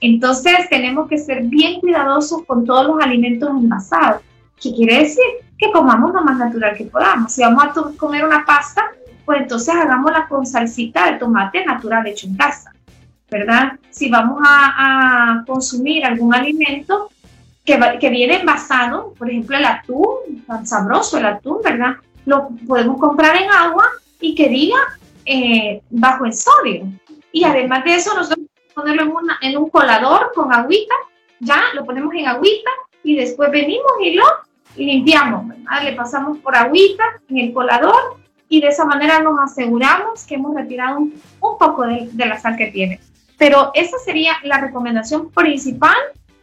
Entonces 0.00 0.68
tenemos 0.68 1.08
que 1.08 1.18
ser 1.18 1.44
bien 1.44 1.80
cuidadosos 1.80 2.44
con 2.44 2.64
todos 2.64 2.86
los 2.86 3.02
alimentos 3.02 3.50
envasados. 3.50 4.22
¿Qué 4.60 4.74
quiere 4.74 5.00
decir? 5.00 5.24
Que 5.58 5.70
comamos 5.70 6.12
lo 6.12 6.22
más 6.22 6.38
natural 6.38 6.76
que 6.76 6.84
podamos. 6.84 7.32
Si 7.32 7.42
vamos 7.42 7.64
a 7.64 7.72
comer 7.96 8.24
una 8.24 8.44
pasta, 8.44 8.90
pues 9.24 9.42
entonces 9.42 9.74
hagámosla 9.74 10.28
con 10.28 10.46
salsita 10.46 11.10
de 11.10 11.18
tomate 11.18 11.64
natural 11.64 12.06
hecho 12.06 12.26
en 12.26 12.36
casa, 12.36 12.72
¿verdad? 13.30 13.72
Si 13.90 14.08
vamos 14.08 14.40
a, 14.42 15.42
consumir 15.46 16.04
algún 16.04 16.34
alimento 16.34 17.10
que, 17.64 17.78
que, 18.00 18.08
viene 18.08 18.40
envasado, 18.40 19.12
por 19.18 19.28
ejemplo 19.28 19.56
el 19.56 19.64
atún, 19.64 20.44
tan 20.46 20.66
sabroso 20.66 21.18
el 21.18 21.26
atún, 21.26 21.58
¿verdad? 21.62 21.96
Lo 22.24 22.48
podemos 22.66 22.98
comprar 22.98 23.36
en 23.36 23.50
agua 23.50 23.90
y 24.20 24.34
que 24.34 24.48
diga 24.48 24.78
eh, 25.24 25.82
bajo 25.90 26.24
el 26.24 26.32
sodio. 26.32 26.86
Y 27.32 27.44
además 27.44 27.84
de 27.84 27.96
eso, 27.96 28.14
nosotros 28.14 28.46
ponerlo 28.74 29.02
en, 29.02 29.10
una, 29.10 29.38
en 29.42 29.56
un 29.56 29.70
colador 29.70 30.32
con 30.34 30.52
agüita, 30.52 30.94
ya 31.40 31.64
lo 31.74 31.84
ponemos 31.84 32.14
en 32.14 32.28
agüita 32.28 32.70
y 33.02 33.16
después 33.16 33.50
venimos 33.50 33.92
y 34.02 34.14
lo 34.14 34.24
limpiamos, 34.84 35.54
le 35.82 35.92
pasamos 35.92 36.38
por 36.38 36.54
agüita 36.54 37.04
en 37.28 37.38
el 37.38 37.52
colador 37.52 38.18
y 38.48 38.60
de 38.60 38.68
esa 38.68 38.84
manera 38.84 39.20
nos 39.20 39.38
aseguramos 39.40 40.24
que 40.24 40.36
hemos 40.36 40.54
retirado 40.54 40.98
un, 40.98 41.14
poco 41.40 41.86
de, 41.86 42.10
la 42.16 42.38
sal 42.38 42.56
que 42.56 42.68
tiene. 42.68 43.00
Pero 43.38 43.70
esa 43.74 43.98
sería 43.98 44.34
la 44.44 44.58
recomendación 44.58 45.30
principal 45.30 45.96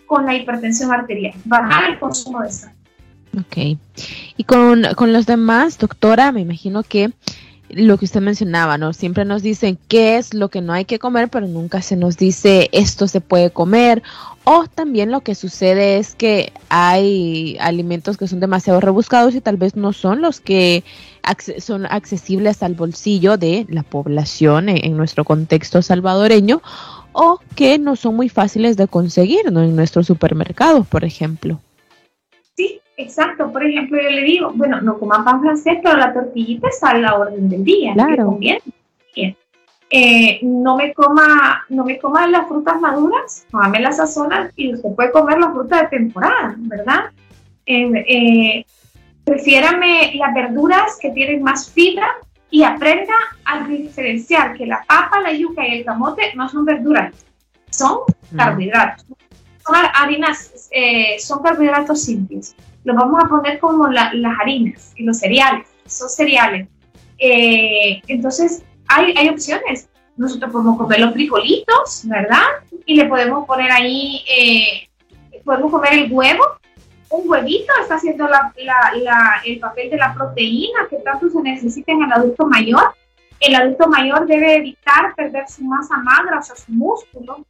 con 0.06 0.26
la 0.26 0.36
hipertensión 0.36 0.92
arterial, 0.92 1.34
bajar 1.46 1.92
el 1.92 2.00
consumo 2.00 2.42
de 2.42 2.52
sal. 2.52 2.74
Ok. 3.40 3.80
Y 4.38 4.44
con, 4.44 4.84
con 4.96 5.12
los 5.12 5.26
demás, 5.26 5.78
doctora, 5.78 6.32
me 6.32 6.42
imagino 6.42 6.84
que 6.84 7.12
lo 7.76 7.98
que 7.98 8.06
usted 8.06 8.22
mencionaba, 8.22 8.78
¿no? 8.78 8.94
Siempre 8.94 9.26
nos 9.26 9.42
dicen 9.42 9.78
qué 9.88 10.18
es 10.18 10.34
lo 10.34 10.50
que 10.50 10.62
no 10.62 10.74
hay 10.74 10.86
que 10.86 11.00
comer, 11.00 11.30
pero 11.30 11.48
nunca 11.48 11.82
se 11.82 11.96
nos 11.96 12.18
dice 12.18 12.70
esto 12.72 13.08
se 13.08 13.22
puede 13.22 13.52
comer. 13.52 14.04
O 14.46 14.66
también 14.68 15.12
lo 15.12 15.22
que 15.22 15.36
sucede 15.36 15.98
es 15.98 16.16
que 16.16 16.52
hay 16.70 17.58
alimentos 17.60 18.18
que 18.18 18.28
son 18.28 18.40
demasiado 18.40 18.82
rebuscados 18.82 19.36
y 19.36 19.42
tal 19.42 19.58
vez 19.58 19.76
no 19.76 19.94
son 19.94 20.22
los 20.22 20.42
que 20.42 20.84
son 21.60 21.86
accesibles 21.86 22.62
al 22.64 22.74
bolsillo 22.74 23.38
de 23.38 23.66
la 23.70 23.84
población 23.84 24.68
en, 24.70 24.98
nuestro 24.98 25.24
contexto 25.24 25.82
salvadoreño 25.82 26.62
o 27.14 27.40
que 27.56 27.80
no 27.80 27.96
son 27.96 28.16
muy 28.16 28.28
fáciles 28.28 28.76
de 28.76 28.88
conseguir 28.88 29.52
¿no? 29.52 29.64
en 29.64 29.76
nuestros 29.76 30.08
supermercados, 30.08 30.86
por 30.88 31.06
ejemplo. 31.06 31.62
Sí, 32.58 32.82
Exacto, 32.96 33.52
por 33.52 33.66
ejemplo, 33.66 34.00
yo 34.02 34.10
le 34.10 34.22
digo, 34.22 34.52
bueno, 34.54 34.80
no 34.82 35.00
coman 35.00 35.24
pan 35.24 35.42
francés, 35.42 35.80
pero 35.82 35.98
la 35.98 36.14
tortillita 36.14 36.68
está 36.68 36.92
a 36.92 36.98
la 36.98 37.16
orden 37.16 37.50
del 37.50 37.64
día. 37.64 37.94
Claro. 37.94 38.38
Eh, 39.96 40.40
no 40.42 40.76
me 40.76 40.92
coma, 40.92 41.66
no 41.70 41.86
me 41.86 42.00
coma 42.00 42.26
las 42.26 42.48
frutas 42.48 42.82
maduras, 42.82 43.46
cómame 43.52 43.80
las 43.80 43.98
sazonas 43.98 44.52
y 44.56 44.74
usted 44.74 44.90
puede 44.96 45.12
comer 45.12 45.38
las 45.38 45.54
frutas 45.54 45.82
de 45.82 45.98
temporada, 45.98 46.56
¿verdad? 46.58 47.12
Eh, 47.68 47.92
eh, 48.08 48.66
prefiérame 49.24 50.16
las 50.16 50.34
verduras 50.34 50.98
que 51.00 51.12
tienen 51.12 51.44
más 51.44 51.70
fibra 51.70 52.08
y 52.50 52.64
aprenda 52.64 53.14
a 53.46 53.68
diferenciar 53.68 54.56
que 54.58 54.66
la 54.66 54.84
papa, 54.88 55.20
la 55.20 55.32
yuca 55.32 55.68
y 55.68 55.78
el 55.78 55.86
camote 55.86 56.34
no 56.36 56.50
son 56.50 56.66
verduras, 56.66 57.14
son 57.70 58.00
mm. 58.32 58.40
Son 59.66 59.76
harinas, 59.94 60.70
eh, 60.72 61.18
son 61.20 61.42
carbohidratos 61.42 62.04
simples 62.04 62.56
lo 62.84 62.94
vamos 62.96 63.24
a 63.24 63.28
poner 63.28 63.60
como 63.60 63.88
las 63.88 64.14
harinas 64.40 64.94
y 64.96 65.04
los 65.04 65.20
cereales, 65.20 65.68
son 65.86 66.10
cereales. 66.10 66.68
Eh, 67.18 68.02
entonces, 68.08 68.64
hay, 68.88 69.14
hay 69.18 69.30
opciones. 69.30 69.90
Nosotros 70.18 70.52
podemos 70.52 70.78
comer 70.78 71.00
los 71.00 71.14
frijolitos, 71.14 72.02
¿verdad? 72.06 72.44
Y 72.86 72.96
le 72.96 73.06
podemos 73.06 73.48
poner 73.48 73.72
ahí, 73.72 74.24
eh, 74.30 74.90
podemos 75.44 75.72
comer 75.72 75.94
el 75.94 76.12
huevo. 76.12 76.44
Un 77.10 77.30
huevito 77.30 77.72
está 77.82 77.96
haciendo 77.96 78.28
la, 78.28 78.52
la, 78.58 79.42
el 79.46 79.60
papel 79.60 79.90
de 79.90 79.98
la 79.98 80.14
proteína 80.14 80.88
que 80.90 80.98
tanto 80.98 81.30
se 81.30 81.42
necesita 81.42 81.92
en 81.92 82.04
el 82.04 82.12
adulto 82.12 82.46
mayor. 82.48 82.94
El 83.40 83.56
adulto 83.56 83.88
mayor 83.88 84.26
debe 84.26 84.56
evitar 84.56 85.14
perder 85.16 85.48
su 85.48 85.64
masa 85.64 85.98
magra, 85.98 86.40
o 86.40 86.42
sea, 86.42 86.56
su 86.56 86.72
músculo, 86.72 87.46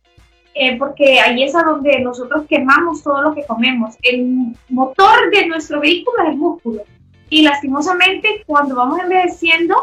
eh, 0.55 0.77
porque 0.77 1.19
ahí 1.19 1.43
es 1.43 1.55
a 1.55 1.63
donde 1.63 1.99
nosotros 2.01 2.45
quemamos 2.47 3.01
todo 3.01 3.21
lo 3.21 3.33
que 3.33 3.45
comemos. 3.45 3.95
El 4.01 4.55
motor 4.69 5.31
de 5.31 5.47
nuestro 5.47 5.79
vehículo 5.79 6.23
es 6.23 6.29
el 6.29 6.37
músculo. 6.37 6.81
Y 7.29 7.41
lastimosamente, 7.41 8.43
cuando 8.45 8.75
vamos 8.75 8.99
envejeciendo, 8.99 9.75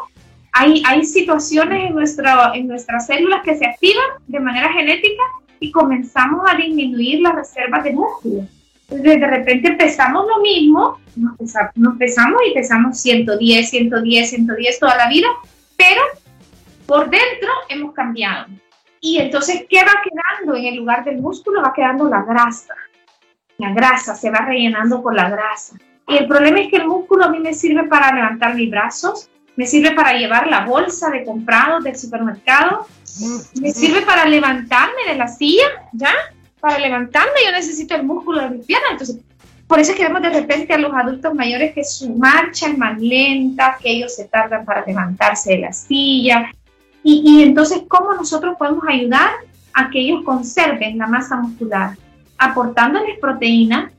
hay, 0.52 0.82
hay 0.86 1.04
situaciones 1.04 1.88
en, 1.88 1.94
nuestra, 1.94 2.52
en 2.54 2.68
nuestras 2.68 3.06
células 3.06 3.42
que 3.42 3.56
se 3.56 3.66
activan 3.66 4.04
de 4.28 4.40
manera 4.40 4.72
genética 4.72 5.22
y 5.58 5.72
comenzamos 5.72 6.44
a 6.48 6.56
disminuir 6.56 7.20
las 7.20 7.34
reservas 7.34 7.84
de 7.84 7.92
músculo. 7.92 8.46
de 8.88 9.26
repente 9.26 9.68
empezamos 9.68 10.26
lo 10.26 10.40
mismo, 10.40 10.98
nos 11.16 11.36
pesamos, 11.36 11.72
nos 11.76 11.96
pesamos 11.96 12.40
y 12.48 12.54
pesamos 12.54 13.00
110, 13.00 13.70
110, 13.70 14.30
110 14.30 14.78
toda 14.78 14.96
la 14.96 15.08
vida, 15.08 15.28
pero 15.76 16.00
por 16.86 17.10
dentro 17.10 17.50
hemos 17.68 17.92
cambiado. 17.92 18.46
Y 19.00 19.18
entonces, 19.18 19.64
¿qué 19.68 19.82
va 19.82 20.02
quedando 20.02 20.56
en 20.56 20.66
el 20.66 20.76
lugar 20.76 21.04
del 21.04 21.18
músculo? 21.18 21.62
Va 21.62 21.72
quedando 21.72 22.08
la 22.08 22.22
grasa. 22.22 22.74
La 23.58 23.72
grasa 23.72 24.14
se 24.14 24.30
va 24.30 24.38
rellenando 24.38 25.02
por 25.02 25.14
la 25.14 25.30
grasa. 25.30 25.76
Y 26.06 26.16
el 26.16 26.26
problema 26.26 26.60
es 26.60 26.68
que 26.68 26.76
el 26.76 26.88
músculo 26.88 27.24
a 27.24 27.28
mí 27.28 27.38
me 27.38 27.54
sirve 27.54 27.84
para 27.84 28.14
levantar 28.14 28.54
mis 28.54 28.70
brazos, 28.70 29.30
me 29.56 29.66
sirve 29.66 29.92
para 29.92 30.14
llevar 30.14 30.48
la 30.48 30.64
bolsa 30.64 31.10
de 31.10 31.24
comprado 31.24 31.80
del 31.80 31.96
supermercado, 31.96 32.86
me 33.60 33.70
sirve 33.70 34.02
para 34.02 34.24
levantarme 34.24 35.04
de 35.06 35.16
la 35.16 35.28
silla, 35.28 35.66
¿ya? 35.92 36.12
Para 36.60 36.78
levantarme 36.78 37.44
yo 37.44 37.52
necesito 37.52 37.94
el 37.94 38.02
músculo 38.04 38.40
de 38.40 38.50
mi 38.50 38.58
pierna. 38.58 38.88
Entonces, 38.92 39.18
por 39.66 39.78
eso 39.78 39.92
es 39.92 39.98
que 39.98 40.04
vemos 40.04 40.22
de 40.22 40.30
repente 40.30 40.74
a 40.74 40.78
los 40.78 40.92
adultos 40.92 41.32
mayores 41.32 41.72
que 41.74 41.84
su 41.84 42.10
marcha 42.16 42.66
es 42.66 42.76
más 42.76 43.00
lenta, 43.00 43.78
que 43.80 43.90
ellos 43.90 44.16
se 44.16 44.24
tardan 44.24 44.64
para 44.64 44.84
levantarse 44.84 45.52
de 45.52 45.58
la 45.58 45.72
silla. 45.72 46.50
Y, 47.02 47.42
entonces, 47.42 47.82
¿cómo 47.88 48.12
nosotros 48.12 48.56
podemos 48.58 48.84
ayudar 48.86 49.30
a 49.72 49.88
que 49.90 50.00
ellos 50.00 50.22
conserven 50.24 50.98
la 50.98 51.06
masa 51.06 51.36
muscular? 51.36 51.96
Aportándoles 52.36 53.18
proteína, 53.18 53.90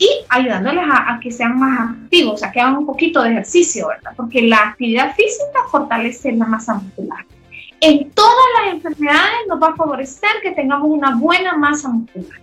y 0.00 0.08
ayudándoles 0.30 0.82
a, 0.90 1.20
que 1.20 1.30
sean 1.30 1.58
más 1.58 1.90
activos, 1.90 2.42
a 2.42 2.50
que 2.50 2.58
hagan 2.58 2.78
un 2.78 2.86
poquito 2.86 3.22
de 3.22 3.32
ejercicio, 3.32 3.88
¿verdad? 3.88 4.12
Porque 4.16 4.40
la 4.40 4.70
actividad 4.70 5.14
física 5.14 5.60
fortalece 5.70 6.32
la 6.32 6.46
masa 6.46 6.74
muscular. 6.74 7.26
En 7.82 8.10
todas 8.12 8.46
las 8.56 8.74
enfermedades 8.74 9.40
nos 9.46 9.62
va 9.62 9.68
a 9.68 9.76
favorecer 9.76 10.30
que 10.42 10.52
tengamos 10.52 10.88
una 10.88 11.16
buena 11.16 11.54
masa 11.54 11.90
muscular. 11.90 12.40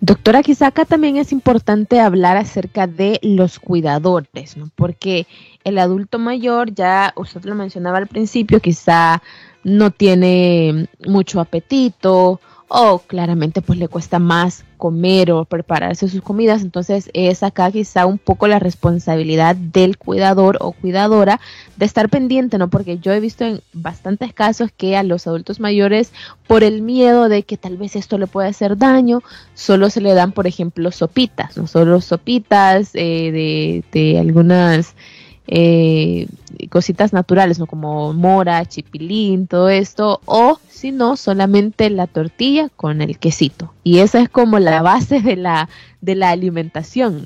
Doctora, 0.00 0.42
quizá 0.42 0.68
acá 0.68 0.84
también 0.84 1.16
es 1.16 1.32
importante 1.32 2.00
hablar 2.00 2.36
acerca 2.36 2.86
de 2.86 3.18
los 3.22 3.58
cuidadores, 3.58 4.56
¿no? 4.56 4.70
Porque 4.74 5.26
el 5.64 5.78
adulto 5.78 6.18
mayor, 6.18 6.74
ya 6.74 7.12
usted 7.16 7.44
lo 7.44 7.54
mencionaba 7.54 7.98
al 7.98 8.06
principio, 8.06 8.60
quizá 8.60 9.22
no 9.64 9.90
tiene 9.90 10.88
mucho 11.06 11.40
apetito 11.40 12.40
o 12.76 12.98
claramente 12.98 13.62
pues 13.62 13.78
le 13.78 13.86
cuesta 13.86 14.18
más 14.18 14.64
comer 14.78 15.30
o 15.30 15.44
prepararse 15.44 16.08
sus 16.08 16.22
comidas, 16.22 16.62
entonces 16.62 17.08
es 17.14 17.44
acá 17.44 17.70
quizá 17.70 18.04
un 18.04 18.18
poco 18.18 18.48
la 18.48 18.58
responsabilidad 18.58 19.54
del 19.54 19.96
cuidador 19.96 20.58
o 20.60 20.72
cuidadora 20.72 21.40
de 21.76 21.86
estar 21.86 22.08
pendiente, 22.08 22.58
¿no? 22.58 22.70
Porque 22.70 22.98
yo 22.98 23.12
he 23.12 23.20
visto 23.20 23.44
en 23.44 23.60
bastantes 23.72 24.34
casos 24.34 24.70
que 24.76 24.96
a 24.96 25.04
los 25.04 25.28
adultos 25.28 25.60
mayores 25.60 26.10
por 26.48 26.64
el 26.64 26.82
miedo 26.82 27.28
de 27.28 27.44
que 27.44 27.56
tal 27.56 27.76
vez 27.76 27.94
esto 27.94 28.18
le 28.18 28.26
pueda 28.26 28.48
hacer 28.48 28.76
daño, 28.76 29.22
solo 29.54 29.88
se 29.88 30.00
le 30.00 30.12
dan, 30.12 30.32
por 30.32 30.48
ejemplo, 30.48 30.90
sopitas, 30.90 31.56
no 31.56 31.68
solo 31.68 32.00
sopitas 32.00 32.90
eh, 32.94 33.30
de, 33.30 33.84
de 33.92 34.18
algunas 34.18 34.96
eh, 35.46 36.26
cositas 36.70 37.12
naturales, 37.12 37.58
¿no? 37.58 37.66
Como 37.66 38.12
mora, 38.12 38.64
chipilín, 38.64 39.46
todo 39.46 39.68
esto, 39.68 40.20
o 40.24 40.58
si 40.68 40.92
no, 40.92 41.16
solamente 41.16 41.90
la 41.90 42.06
tortilla 42.06 42.68
con 42.76 43.02
el 43.02 43.18
quesito. 43.18 43.74
Y 43.82 43.98
esa 43.98 44.20
es 44.20 44.28
como 44.28 44.58
la 44.58 44.82
base 44.82 45.20
de 45.20 45.36
la, 45.36 45.68
de 46.00 46.14
la 46.14 46.30
alimentación. 46.30 47.24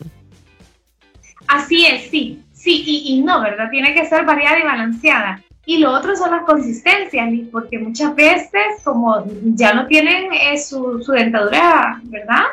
Así 1.46 1.86
es, 1.86 2.10
sí, 2.10 2.42
sí, 2.52 2.82
y, 2.86 3.22
no, 3.22 3.40
¿verdad? 3.40 3.70
Tiene 3.70 3.94
que 3.94 4.06
ser 4.06 4.24
variada 4.24 4.58
y 4.58 4.62
balanceada. 4.62 5.42
Y 5.64 5.78
lo 5.78 5.92
otro 5.92 6.16
son 6.16 6.30
las 6.30 6.44
consistencias, 6.44 7.28
porque 7.52 7.78
muchas 7.78 8.14
veces, 8.14 8.82
como 8.84 9.24
ya 9.42 9.74
no 9.74 9.86
tienen 9.86 10.32
eh, 10.32 10.58
su, 10.58 11.02
su 11.02 11.12
dentadura, 11.12 12.00
¿verdad? 12.04 12.44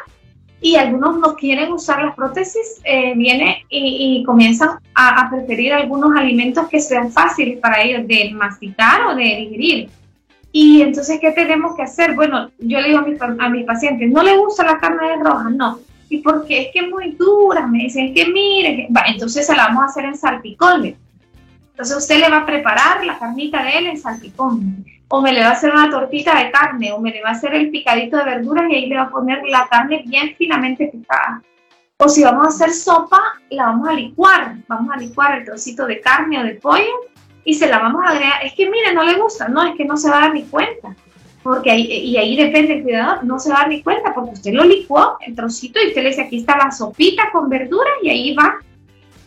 Y 0.61 0.75
algunos 0.75 1.19
no 1.19 1.35
quieren 1.35 1.71
usar 1.71 2.03
las 2.03 2.15
prótesis, 2.15 2.81
eh, 2.83 3.13
viene 3.15 3.65
y, 3.69 4.23
comienzan 4.25 4.79
a, 4.95 5.29
preferir 5.29 5.73
algunos 5.73 6.15
alimentos 6.15 6.67
que 6.67 6.79
sean 6.79 7.11
fáciles 7.11 7.59
para 7.59 7.81
ellos 7.81 8.07
de 8.07 8.31
masticar 8.33 9.07
o 9.07 9.15
de 9.15 9.23
digerir. 9.23 9.89
Y 10.51 10.81
entonces, 10.81 11.19
¿qué 11.19 11.31
tenemos 11.31 11.75
que 11.75 11.83
hacer? 11.83 12.15
Bueno, 12.15 12.49
yo 12.59 12.79
le 12.79 12.87
digo 12.87 12.99
a 12.99 13.01
mis, 13.03 13.21
a 13.21 13.65
pacientes, 13.67 14.09
no 14.09 14.23
le 14.23 14.37
gusta 14.37 14.63
la 14.63 14.79
carne 14.79 15.09
de 15.09 15.23
roja, 15.23 15.49
no. 15.49 15.79
¿Y 16.09 16.19
porque 16.19 16.61
Es 16.61 16.67
que 16.71 16.79
es 16.79 16.89
muy 16.89 17.11
dura, 17.11 17.67
me 17.67 17.79
dicen, 17.79 18.13
que 18.13 18.25
mire, 18.27 18.87
entonces 19.07 19.45
se 19.45 19.55
la 19.55 19.67
vamos 19.67 19.83
a 19.83 19.85
hacer 19.87 20.05
en 20.05 20.15
salpicón. 20.15 20.95
Entonces 21.71 21.97
usted 21.97 22.19
le 22.19 22.29
va 22.29 22.37
a 22.37 22.45
preparar 22.45 23.05
la 23.05 23.19
carnita 23.19 23.63
de 23.63 23.77
él 23.77 23.87
en 23.87 23.97
salpicón 23.97 24.85
o 25.07 25.21
me 25.21 25.31
le 25.31 25.41
va 25.41 25.49
a 25.49 25.51
hacer 25.51 25.71
una 25.71 25.89
tortita 25.89 26.37
de 26.37 26.51
carne, 26.51 26.91
o 26.91 26.99
me 26.99 27.11
le 27.11 27.21
va 27.21 27.29
a 27.29 27.33
hacer 27.33 27.53
el 27.53 27.69
picadito 27.69 28.17
de 28.17 28.23
verduras 28.23 28.65
y 28.69 28.75
ahí 28.75 28.85
le 28.87 28.95
va 28.95 29.03
a 29.03 29.09
poner 29.09 29.43
la 29.47 29.67
carne 29.67 30.03
bien 30.05 30.35
finamente 30.37 30.87
picada. 30.87 31.41
O 31.97 32.09
si 32.09 32.23
vamos 32.23 32.45
a 32.45 32.49
hacer 32.49 32.73
sopa, 32.73 33.21
la 33.49 33.67
vamos 33.67 33.87
a 33.87 33.93
licuar, 33.93 34.55
vamos 34.67 34.93
a 34.93 34.97
licuar 34.97 35.39
el 35.39 35.45
trocito 35.45 35.85
de 35.85 36.01
carne 36.01 36.39
o 36.39 36.43
de 36.43 36.55
pollo 36.55 36.91
y 37.45 37.53
se 37.53 37.67
la 37.67 37.79
vamos 37.79 38.03
a 38.03 38.09
agregar. 38.09 38.43
Es 38.43 38.53
que 38.53 38.69
mire, 38.69 38.93
no 38.93 39.03
le 39.03 39.13
gusta, 39.13 39.47
no, 39.47 39.63
es 39.63 39.75
que 39.75 39.85
no 39.85 39.95
se 39.95 40.09
va 40.09 40.17
a 40.17 40.21
dar 40.21 40.33
ni 40.33 40.43
cuenta. 40.43 40.95
Porque 41.41 41.69
ahí, 41.69 41.83
y 41.85 42.17
ahí 42.17 42.35
depende 42.35 42.73
el 42.73 42.83
cuidador, 42.83 43.23
no 43.23 43.39
se 43.39 43.49
va 43.49 43.57
a 43.57 43.59
dar 43.59 43.69
ni 43.69 43.83
cuenta 43.83 44.15
porque 44.15 44.31
usted 44.31 44.51
lo 44.51 44.63
licuó, 44.63 45.17
el 45.21 45.35
trocito, 45.35 45.79
y 45.79 45.89
usted 45.89 46.01
le 46.01 46.09
dice, 46.09 46.23
aquí 46.23 46.37
está 46.37 46.57
la 46.57 46.71
sopita 46.71 47.29
con 47.31 47.49
verduras 47.49 47.93
y 48.01 48.09
ahí 48.09 48.33
va, 48.33 48.57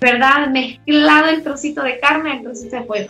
¿verdad? 0.01 0.49
Mezclado 0.49 1.29
el 1.29 1.45
trocito 1.45 1.81
de 1.83 2.01
carne, 2.01 2.38
el 2.38 2.43
trocito 2.43 2.75
de 2.75 2.83
pollo 2.83 3.07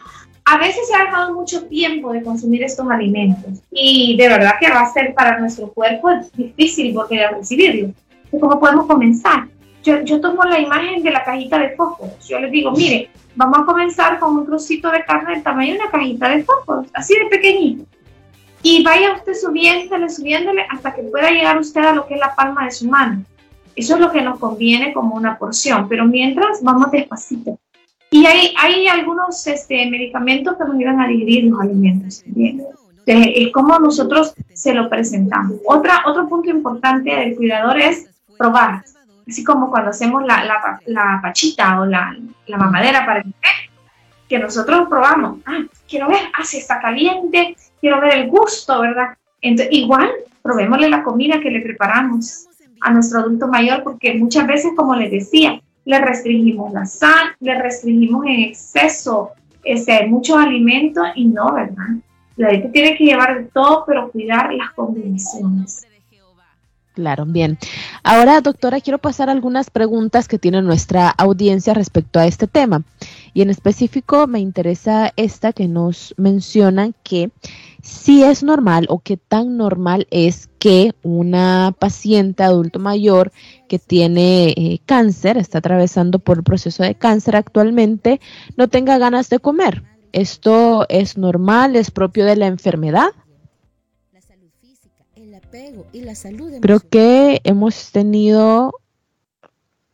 a 0.50 0.56
veces 0.56 0.88
se 0.88 0.94
ha 0.94 1.04
dejado 1.04 1.34
mucho 1.34 1.66
tiempo 1.66 2.10
de 2.10 2.22
consumir 2.22 2.62
estos 2.62 2.90
alimentos 2.90 3.60
y 3.70 4.16
de 4.16 4.28
verdad 4.28 4.54
que 4.58 4.70
va 4.70 4.80
a 4.80 4.92
ser 4.92 5.12
para 5.12 5.38
nuestro 5.38 5.68
cuerpo 5.68 6.08
difícil 6.34 6.94
volver 6.94 7.24
a 7.26 7.30
recibirlo. 7.32 7.92
¿Cómo 8.30 8.58
podemos 8.58 8.86
comenzar? 8.86 9.46
Yo, 9.84 10.00
yo 10.04 10.22
tomo 10.22 10.42
la 10.44 10.58
imagen 10.58 11.02
de 11.02 11.10
la 11.10 11.22
cajita 11.22 11.58
de 11.58 11.76
fósforos. 11.76 12.26
Yo 12.26 12.38
les 12.38 12.50
digo, 12.50 12.70
mire, 12.70 13.10
vamos 13.36 13.58
a 13.58 13.64
comenzar 13.66 14.18
con 14.18 14.36
un 14.36 14.46
trocito 14.46 14.90
de 14.90 15.04
carne 15.04 15.34
del 15.34 15.42
tamaño 15.42 15.74
de 15.74 15.80
una 15.80 15.90
cajita 15.90 16.30
de 16.30 16.42
fósforos, 16.42 16.86
así 16.94 17.14
de 17.18 17.26
pequeñito. 17.26 17.84
Y 18.62 18.82
vaya 18.82 19.16
usted 19.16 19.34
subiéndole, 19.34 20.08
subiéndole 20.08 20.64
hasta 20.70 20.94
que 20.94 21.02
pueda 21.02 21.30
llegar 21.30 21.58
usted 21.58 21.82
a 21.82 21.92
lo 21.92 22.06
que 22.06 22.14
es 22.14 22.20
la 22.20 22.34
palma 22.34 22.64
de 22.64 22.70
su 22.70 22.88
mano. 22.88 23.22
Eso 23.76 23.96
es 23.96 24.00
lo 24.00 24.10
que 24.10 24.22
nos 24.22 24.38
conviene 24.38 24.94
como 24.94 25.14
una 25.14 25.36
porción, 25.36 25.88
pero 25.90 26.06
mientras 26.06 26.62
vamos 26.62 26.90
despacito 26.90 27.58
y 28.10 28.26
hay, 28.26 28.54
hay 28.58 28.88
algunos 28.88 29.46
este, 29.46 29.88
medicamentos 29.90 30.56
que 30.56 30.64
nos 30.64 30.76
ayudan 30.76 31.00
a 31.00 31.08
digerir 31.08 31.44
los 31.44 31.60
alimentos 31.60 32.22
también. 32.22 32.62
es 33.06 33.52
como 33.52 33.78
nosotros 33.78 34.34
se 34.52 34.74
lo 34.74 34.88
presentamos. 34.88 35.58
Otra, 35.66 36.04
otro 36.06 36.28
punto 36.28 36.50
importante 36.50 37.14
del 37.14 37.36
cuidador 37.36 37.78
es 37.78 38.08
probar. 38.36 38.82
Así 39.28 39.44
como 39.44 39.70
cuando 39.70 39.90
hacemos 39.90 40.24
la, 40.24 40.44
la, 40.44 40.80
la 40.86 41.20
pachita 41.22 41.80
o 41.80 41.86
la, 41.86 42.16
la 42.46 42.56
mamadera 42.56 43.04
para 43.04 43.18
el 43.20 43.24
bebé, 43.24 43.70
que 44.28 44.38
nosotros 44.38 44.88
probamos. 44.88 45.40
Ah, 45.44 45.64
quiero 45.88 46.08
ver, 46.08 46.20
ah, 46.34 46.44
si 46.44 46.58
está 46.58 46.80
caliente, 46.80 47.56
quiero 47.80 48.00
ver 48.00 48.14
el 48.18 48.28
gusto, 48.28 48.80
¿verdad? 48.80 49.16
Entonces, 49.42 49.74
igual, 49.74 50.10
probémosle 50.42 50.88
la 50.88 51.02
comida 51.02 51.40
que 51.40 51.50
le 51.50 51.60
preparamos 51.60 52.46
a 52.80 52.90
nuestro 52.90 53.20
adulto 53.20 53.48
mayor, 53.48 53.82
porque 53.82 54.14
muchas 54.14 54.46
veces, 54.46 54.72
como 54.76 54.94
les 54.94 55.10
decía, 55.10 55.60
le 55.84 55.98
restringimos 56.00 56.72
la 56.72 56.84
sal, 56.84 57.34
le 57.40 57.60
restringimos 57.60 58.26
en 58.26 58.40
exceso 58.40 59.32
ese, 59.64 60.06
muchos 60.06 60.36
alimentos 60.36 61.06
y 61.14 61.26
no, 61.26 61.54
¿verdad? 61.54 61.96
La 62.36 62.50
dieta 62.50 62.70
tiene 62.70 62.96
que 62.96 63.04
llevar 63.04 63.38
de 63.38 63.44
todo, 63.50 63.84
pero 63.86 64.10
cuidar 64.10 64.52
las 64.54 64.70
combinaciones. 64.72 65.87
Claro, 66.98 67.26
bien. 67.26 67.58
Ahora, 68.02 68.40
doctora, 68.40 68.80
quiero 68.80 68.98
pasar 68.98 69.30
algunas 69.30 69.70
preguntas 69.70 70.26
que 70.26 70.36
tiene 70.36 70.62
nuestra 70.62 71.08
audiencia 71.08 71.72
respecto 71.72 72.18
a 72.18 72.26
este 72.26 72.48
tema. 72.48 72.82
Y 73.32 73.42
en 73.42 73.50
específico 73.50 74.26
me 74.26 74.40
interesa 74.40 75.12
esta 75.14 75.52
que 75.52 75.68
nos 75.68 76.12
mencionan 76.16 76.96
que 77.04 77.30
si 77.82 78.24
es 78.24 78.42
normal 78.42 78.86
o 78.88 78.98
qué 78.98 79.16
tan 79.16 79.56
normal 79.56 80.08
es 80.10 80.50
que 80.58 80.92
una 81.04 81.72
paciente 81.78 82.42
adulto 82.42 82.80
mayor 82.80 83.30
que 83.68 83.78
tiene 83.78 84.48
eh, 84.56 84.80
cáncer, 84.84 85.36
está 85.36 85.58
atravesando 85.58 86.18
por 86.18 86.38
el 86.38 86.42
proceso 86.42 86.82
de 86.82 86.96
cáncer 86.96 87.36
actualmente, 87.36 88.20
no 88.56 88.66
tenga 88.66 88.98
ganas 88.98 89.28
de 89.28 89.38
comer. 89.38 89.84
¿Esto 90.10 90.84
es 90.88 91.16
normal? 91.16 91.76
¿Es 91.76 91.92
propio 91.92 92.24
de 92.24 92.34
la 92.34 92.48
enfermedad? 92.48 93.10
Creo 96.60 96.80
que 96.80 97.40
hemos 97.44 97.90
tenido 97.92 98.74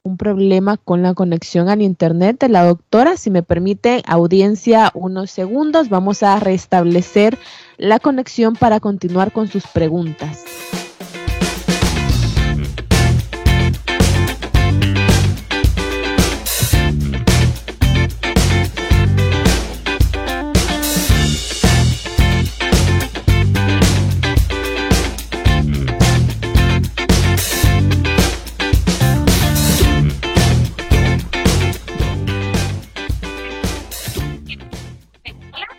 un 0.02 0.18
problema 0.18 0.76
con 0.76 1.02
la 1.02 1.14
conexión 1.14 1.68
al 1.68 1.80
internet 1.80 2.38
de 2.38 2.48
la 2.50 2.64
doctora. 2.64 3.16
Si 3.16 3.30
me 3.30 3.42
permite, 3.42 4.02
audiencia, 4.06 4.90
unos 4.94 5.30
segundos, 5.30 5.88
vamos 5.88 6.22
a 6.22 6.38
restablecer 6.38 7.38
la 7.78 7.98
conexión 7.98 8.54
para 8.54 8.80
continuar 8.80 9.32
con 9.32 9.48
sus 9.48 9.66
preguntas. 9.66 10.44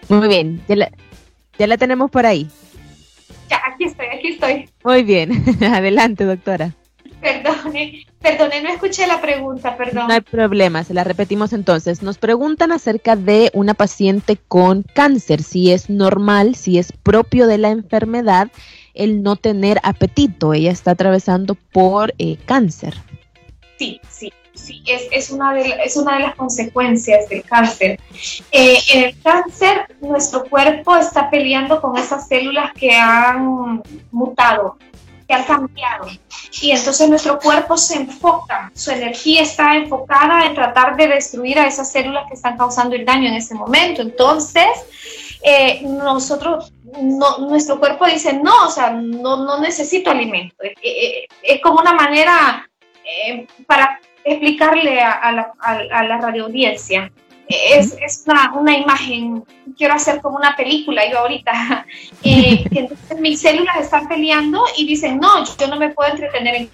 Muy 0.09 0.27
bien, 0.27 0.61
ya 1.57 1.67
la, 1.67 1.77
tenemos 1.77 2.11
por 2.11 2.25
ahí. 2.25 2.47
Ya, 3.49 3.59
aquí 3.67 3.85
estoy, 3.85 4.07
aquí 4.07 4.27
estoy. 4.29 4.69
Muy 4.83 5.03
bien, 5.03 5.43
adelante, 5.63 6.25
doctora. 6.25 6.73
Perdone, 7.21 8.05
perdone, 8.21 8.61
no 8.61 8.69
escuché 8.69 9.07
la 9.07 9.19
pregunta, 9.19 9.75
perdón. 9.77 10.07
No 10.07 10.13
hay 10.13 10.21
problema, 10.21 10.83
se 10.83 10.93
la 10.93 11.03
repetimos 11.03 11.53
entonces. 11.53 12.03
Nos 12.03 12.19
preguntan 12.19 12.71
acerca 12.71 13.15
de 13.15 13.49
una 13.53 13.73
paciente 13.73 14.37
con 14.47 14.83
cáncer, 14.83 15.41
si 15.41 15.71
es 15.71 15.89
normal, 15.89 16.55
si 16.55 16.77
es 16.77 16.91
propio 16.91 17.47
de 17.47 17.57
la 17.57 17.69
enfermedad 17.69 18.51
el 18.93 19.23
no 19.23 19.35
tener 19.37 19.79
apetito. 19.83 20.53
Ella 20.53 20.71
está 20.71 20.91
atravesando 20.91 21.55
por 21.55 22.13
eh, 22.19 22.37
cáncer. 22.45 22.93
Sí, 23.77 23.99
sí, 24.07 24.31
sí, 24.55 24.83
es, 24.85 25.29
una 25.29 25.53
de, 25.53 25.77
es 25.83 25.95
una 25.97 26.15
de 26.15 26.19
las 26.21 26.35
consecuencias 26.35 27.29
del 27.29 27.43
cáncer. 27.43 27.99
Eh, 28.51 28.77
en 28.93 29.03
el 29.03 29.21
cáncer, 29.21 29.95
nuestro 30.01 30.45
cuerpo 30.45 30.95
está 30.95 31.29
peleando 31.29 31.81
con 31.81 31.97
esas 31.97 32.27
células 32.27 32.73
que 32.73 32.95
han 32.95 33.83
mutado, 34.11 34.77
que 35.27 35.33
han 35.33 35.43
cambiado. 35.43 36.07
Y 36.61 36.71
entonces 36.71 37.09
nuestro 37.09 37.39
cuerpo 37.39 37.77
se 37.77 37.97
enfoca, 37.97 38.71
su 38.73 38.91
energía 38.91 39.41
está 39.41 39.75
enfocada 39.75 40.45
en 40.45 40.55
tratar 40.55 40.95
de 40.95 41.07
destruir 41.07 41.59
a 41.59 41.67
esas 41.67 41.91
células 41.91 42.25
que 42.27 42.35
están 42.35 42.57
causando 42.57 42.95
el 42.95 43.05
daño 43.05 43.27
en 43.27 43.35
ese 43.35 43.55
momento. 43.55 44.01
Entonces, 44.01 44.67
eh, 45.43 45.81
nosotros, 45.83 46.73
nuestro 47.01 47.79
cuerpo 47.79 48.05
dice, 48.05 48.33
no, 48.33 48.65
o 48.65 48.71
sea, 48.71 48.91
no, 48.91 49.43
no 49.43 49.59
necesito 49.59 50.09
alimento. 50.09 50.55
Eh, 50.81 51.27
es 51.43 51.61
como 51.61 51.79
una 51.79 51.93
manera 51.93 52.69
para 53.67 53.99
explicarle 54.25 54.99
a, 54.99 55.31
la, 55.31 55.53
a, 55.59 56.03
la 56.03 56.17
radio 56.17 56.45
audiencia. 56.45 57.11
Es, 57.47 57.95
es 58.01 58.23
una, 58.25 58.53
una, 58.55 58.75
imagen, 58.75 59.43
quiero 59.77 59.93
hacer 59.93 60.19
como 60.19 60.35
una 60.37 60.55
película 60.55 61.03
yo 61.09 61.19
ahorita, 61.19 61.85
eh, 62.23 62.63
que 62.71 62.79
entonces 62.79 63.19
mis 63.19 63.39
células 63.39 63.77
están 63.79 64.07
peleando 64.07 64.63
y 64.75 64.87
dicen, 64.87 65.19
no, 65.19 65.45
yo 65.45 65.67
no 65.67 65.77
me 65.77 65.89
puedo 65.89 66.09
entretener 66.09 66.55
en 66.55 66.69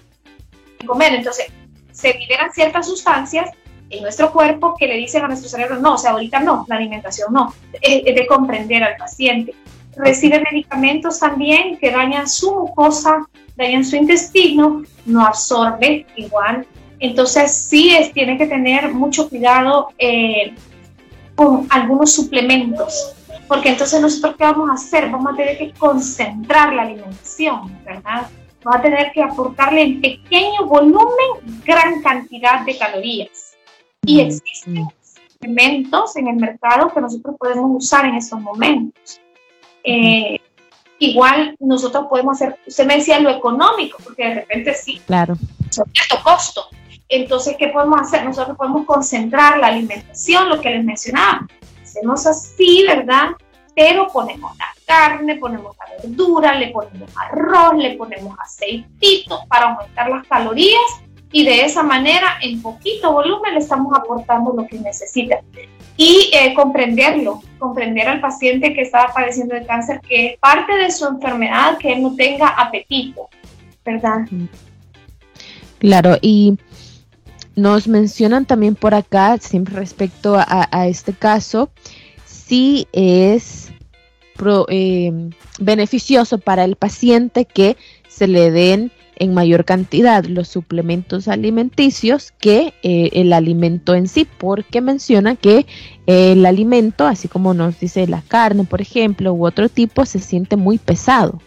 comer. 0.86 1.14
Entonces 1.14 1.52
se 1.92 2.14
liberan 2.14 2.50
ciertas 2.52 2.86
sustancias 2.86 3.50
en 3.90 4.02
nuestro 4.02 4.32
cuerpo 4.32 4.74
que 4.78 4.86
le 4.86 4.96
dicen 4.96 5.22
a 5.22 5.28
nuestro 5.28 5.50
cerebro, 5.50 5.78
no, 5.78 5.94
o 5.94 5.98
sea, 5.98 6.12
ahorita 6.12 6.40
no, 6.40 6.64
la 6.66 6.76
alimentación 6.76 7.34
no, 7.34 7.54
es, 7.82 8.02
de 8.02 8.26
comprender 8.26 8.82
al 8.82 8.96
paciente. 8.96 9.54
Recibe 9.94 10.40
medicamentos 10.40 11.20
también 11.20 11.76
que 11.76 11.90
dañan 11.90 12.26
su 12.26 12.50
mucosa, 12.50 13.26
dañan 13.56 13.84
su 13.84 13.96
intestino, 13.96 14.82
no 15.04 15.26
absorbe 15.26 16.06
igual 16.16 16.66
entonces 17.02 17.52
sí 17.52 17.94
es, 17.94 18.12
tiene 18.12 18.38
que 18.38 18.46
tener 18.46 18.92
mucho 18.94 19.28
cuidado 19.28 19.88
eh, 19.98 20.54
con 21.34 21.66
algunos 21.70 22.12
suplementos, 22.12 23.14
porque 23.48 23.70
entonces 23.70 24.00
nosotros 24.00 24.36
qué 24.38 24.44
vamos 24.44 24.70
a 24.70 24.74
hacer? 24.74 25.10
Vamos 25.10 25.32
a 25.32 25.36
tener 25.36 25.58
que 25.58 25.72
concentrar 25.72 26.72
la 26.72 26.82
alimentación, 26.82 27.76
¿verdad? 27.84 28.28
Vamos 28.62 28.78
a 28.78 28.82
tener 28.82 29.12
que 29.12 29.22
aportarle 29.22 29.82
en 29.82 30.00
pequeño 30.00 30.66
volumen 30.66 31.60
gran 31.64 32.00
cantidad 32.02 32.64
de 32.64 32.78
calorías. 32.78 33.56
Y 34.06 34.20
existen 34.20 34.86
suplementos 35.02 36.16
en 36.16 36.28
el 36.28 36.36
mercado 36.36 36.92
que 36.92 37.00
nosotros 37.00 37.34
podemos 37.36 37.70
usar 37.82 38.04
en 38.04 38.14
estos 38.14 38.40
momentos. 38.40 39.20
Eh, 39.82 40.38
igual 41.00 41.56
nosotros 41.58 42.06
podemos 42.08 42.40
hacer, 42.40 42.58
usted 42.64 42.86
me 42.86 42.96
decía 42.96 43.18
lo 43.18 43.30
económico, 43.30 43.98
porque 44.04 44.28
de 44.28 44.34
repente 44.34 44.74
sí, 44.74 45.00
claro. 45.04 45.34
alto 45.64 46.22
costo, 46.22 46.68
entonces, 47.14 47.56
¿qué 47.58 47.68
podemos 47.68 48.00
hacer? 48.00 48.24
Nosotros 48.24 48.56
podemos 48.56 48.86
concentrar 48.86 49.58
la 49.58 49.68
alimentación, 49.68 50.48
lo 50.48 50.60
que 50.60 50.70
les 50.70 50.84
mencionaba. 50.84 51.46
Hacemos 51.82 52.26
así, 52.26 52.84
¿verdad? 52.86 53.30
Pero 53.74 54.08
ponemos 54.08 54.56
la 54.58 54.66
carne, 54.86 55.36
ponemos 55.36 55.76
la 55.78 56.02
verdura, 56.02 56.54
le 56.54 56.68
ponemos 56.68 57.10
arroz, 57.16 57.74
le 57.76 57.96
ponemos 57.96 58.36
aceitito 58.38 59.40
para 59.48 59.72
aumentar 59.72 60.08
las 60.08 60.26
calorías 60.26 60.80
y 61.32 61.44
de 61.44 61.64
esa 61.64 61.82
manera, 61.82 62.38
en 62.42 62.60
poquito 62.60 63.10
volumen, 63.10 63.54
le 63.54 63.60
estamos 63.60 63.92
aportando 63.96 64.52
lo 64.52 64.66
que 64.66 64.78
necesita. 64.78 65.40
Y 65.96 66.30
eh, 66.32 66.52
comprenderlo, 66.54 67.40
comprender 67.58 68.06
al 68.06 68.20
paciente 68.20 68.74
que 68.74 68.82
está 68.82 69.10
padeciendo 69.14 69.54
de 69.54 69.64
cáncer, 69.64 70.00
que 70.00 70.26
es 70.26 70.38
parte 70.38 70.74
de 70.74 70.90
su 70.90 71.06
enfermedad, 71.06 71.78
que 71.78 71.96
no 71.96 72.14
tenga 72.14 72.48
apetito, 72.48 73.30
¿verdad? 73.84 74.26
Claro, 75.78 76.16
y 76.20 76.58
nos 77.56 77.88
mencionan 77.88 78.46
también 78.46 78.74
por 78.74 78.94
acá, 78.94 79.38
siempre 79.38 79.74
respecto 79.74 80.36
a, 80.36 80.86
este 80.86 81.12
caso, 81.12 81.70
si 82.24 82.86
es 82.92 83.70
em, 84.68 85.30
beneficioso 85.60 86.38
para 86.38 86.64
el 86.64 86.76
paciente 86.76 87.44
que 87.44 87.76
se 88.08 88.26
le 88.26 88.50
den 88.50 88.90
en 89.16 89.34
mayor 89.34 89.64
cantidad 89.64 90.24
los 90.24 90.48
suplementos 90.48 91.28
alimenticios 91.28 92.32
que 92.32 92.74
eh, 92.82 93.10
el 93.12 93.32
alimento 93.32 93.94
en 93.94 94.08
sí, 94.08 94.26
porque 94.38 94.80
menciona 94.80 95.36
que 95.36 95.66
el 96.06 96.44
alimento, 96.46 97.06
así 97.06 97.28
como 97.28 97.54
nos 97.54 97.78
dice 97.78 98.06
la 98.06 98.22
carne, 98.22 98.64
por 98.64 98.80
ejemplo, 98.80 99.32
u 99.32 99.46
otro 99.46 99.68
tipo, 99.68 100.06
se 100.06 100.18
siente 100.18 100.56
muy 100.56 100.78
pesado. 100.78 101.38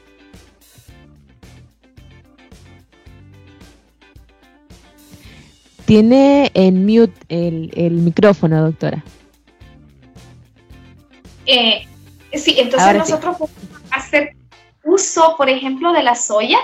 Tiene 5.86 6.52
en 6.56 6.86
mute 6.86 7.14
el, 7.30 7.92
micrófono, 7.92 8.64
doctora. 8.64 9.04
Eh, 11.46 11.88
sí, 12.34 12.56
entonces 12.58 12.96
nosotros 12.96 13.38
podemos 13.38 13.82
hacer 13.92 14.36
uso, 14.84 15.36
por 15.38 15.50
ejemplo, 15.50 15.94
de 15.94 16.02
la 16.02 16.16
soya, 16.16 16.60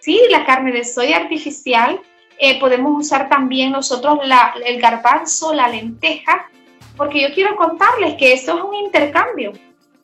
sí, 0.00 0.18
la 0.30 0.46
carne 0.46 0.72
de 0.72 0.84
soya 0.84 1.18
artificial. 1.18 2.00
Eh, 2.38 2.58
podemos 2.58 2.98
usar 2.98 3.28
también 3.28 3.70
nosotros 3.72 4.18
el 4.64 4.80
garbanzo, 4.80 5.52
la 5.52 5.68
lenteja, 5.68 6.50
porque 6.96 7.20
yo 7.20 7.34
quiero 7.34 7.54
contarles 7.56 8.14
que 8.14 8.32
esto 8.32 8.56
es 8.56 8.64
un 8.64 8.74
intercambio. 8.74 9.52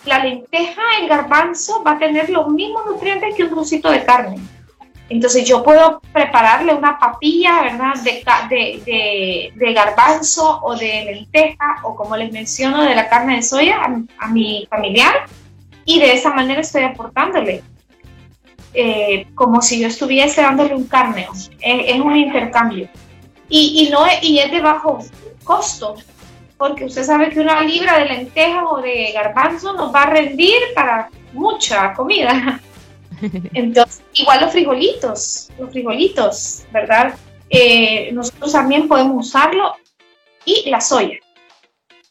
La 0.05 0.23
lenteja, 0.23 0.83
el 1.01 1.09
garbanzo 1.09 1.83
va 1.83 1.93
a 1.93 1.99
tener 1.99 2.31
los 2.31 2.49
mismos 2.49 2.87
nutrientes 2.87 3.35
que 3.35 3.45
un 3.45 3.51
trocito 3.51 3.91
de 3.91 4.05
carne. 4.05 4.37
Entonces 5.09 5.49
yo 5.49 5.63
puedo 5.63 6.01
prepararle 6.13 6.75
una 6.75 6.99
papilla, 6.99 7.63
¿verdad? 7.63 7.95
De, 8.51 9.53
de, 9.57 9.73
garbanzo 9.73 10.61
o 10.63 10.77
de 10.77 11.05
lenteja 11.05 11.77
o 11.83 11.97
como 11.97 12.17
les 12.17 12.31
menciono 12.31 12.83
de 12.83 12.95
la 12.95 13.09
carne 13.09 13.37
de 13.37 13.43
soya 13.43 13.79
a, 14.19 14.29
mi 14.29 14.67
familiar 14.69 15.27
y 15.85 15.99
de 16.01 16.13
esa 16.13 16.31
manera 16.35 16.61
estoy 16.61 16.83
aportándole. 16.83 17.63
Eh, 18.75 19.27
como 19.35 19.63
si 19.63 19.81
yo 19.81 19.89
estuviese 19.89 20.43
dándole 20.43 20.75
un 20.75 20.87
carneo. 20.87 21.33
Es, 21.59 22.01
un 22.01 22.15
intercambio. 22.15 22.89
Y, 23.49 23.87
y, 23.87 23.91
no, 23.91 24.05
y 24.21 24.39
es 24.41 24.51
de 24.51 24.61
bajo 24.61 24.99
costo, 25.43 25.95
porque 26.59 26.85
usted 26.85 27.03
sabe 27.03 27.31
que 27.31 27.41
una 27.41 27.63
libra 27.63 27.99
de 27.99 28.05
lenteja 28.05 28.69
o 28.69 28.83
de 28.83 29.13
garbanzo 29.13 29.73
nos 29.73 29.93
va 29.93 30.03
a 30.03 30.11
rendir 30.11 30.59
para 30.75 31.09
mucha 31.33 31.95
comida. 31.95 32.61
Entonces, 33.55 34.03
igual 34.15 34.41
los 34.41 34.53
frijolitos, 34.53 35.51
los 35.59 35.71
frijolitos, 35.71 36.65
¿verdad? 36.73 37.15
Eh, 37.51 38.11
nosotros 38.13 38.53
también 38.53 38.89
podemos 38.89 39.27
usarlo 39.27 39.75
y 40.45 40.69
la 40.69 40.81
soya. 40.81 41.19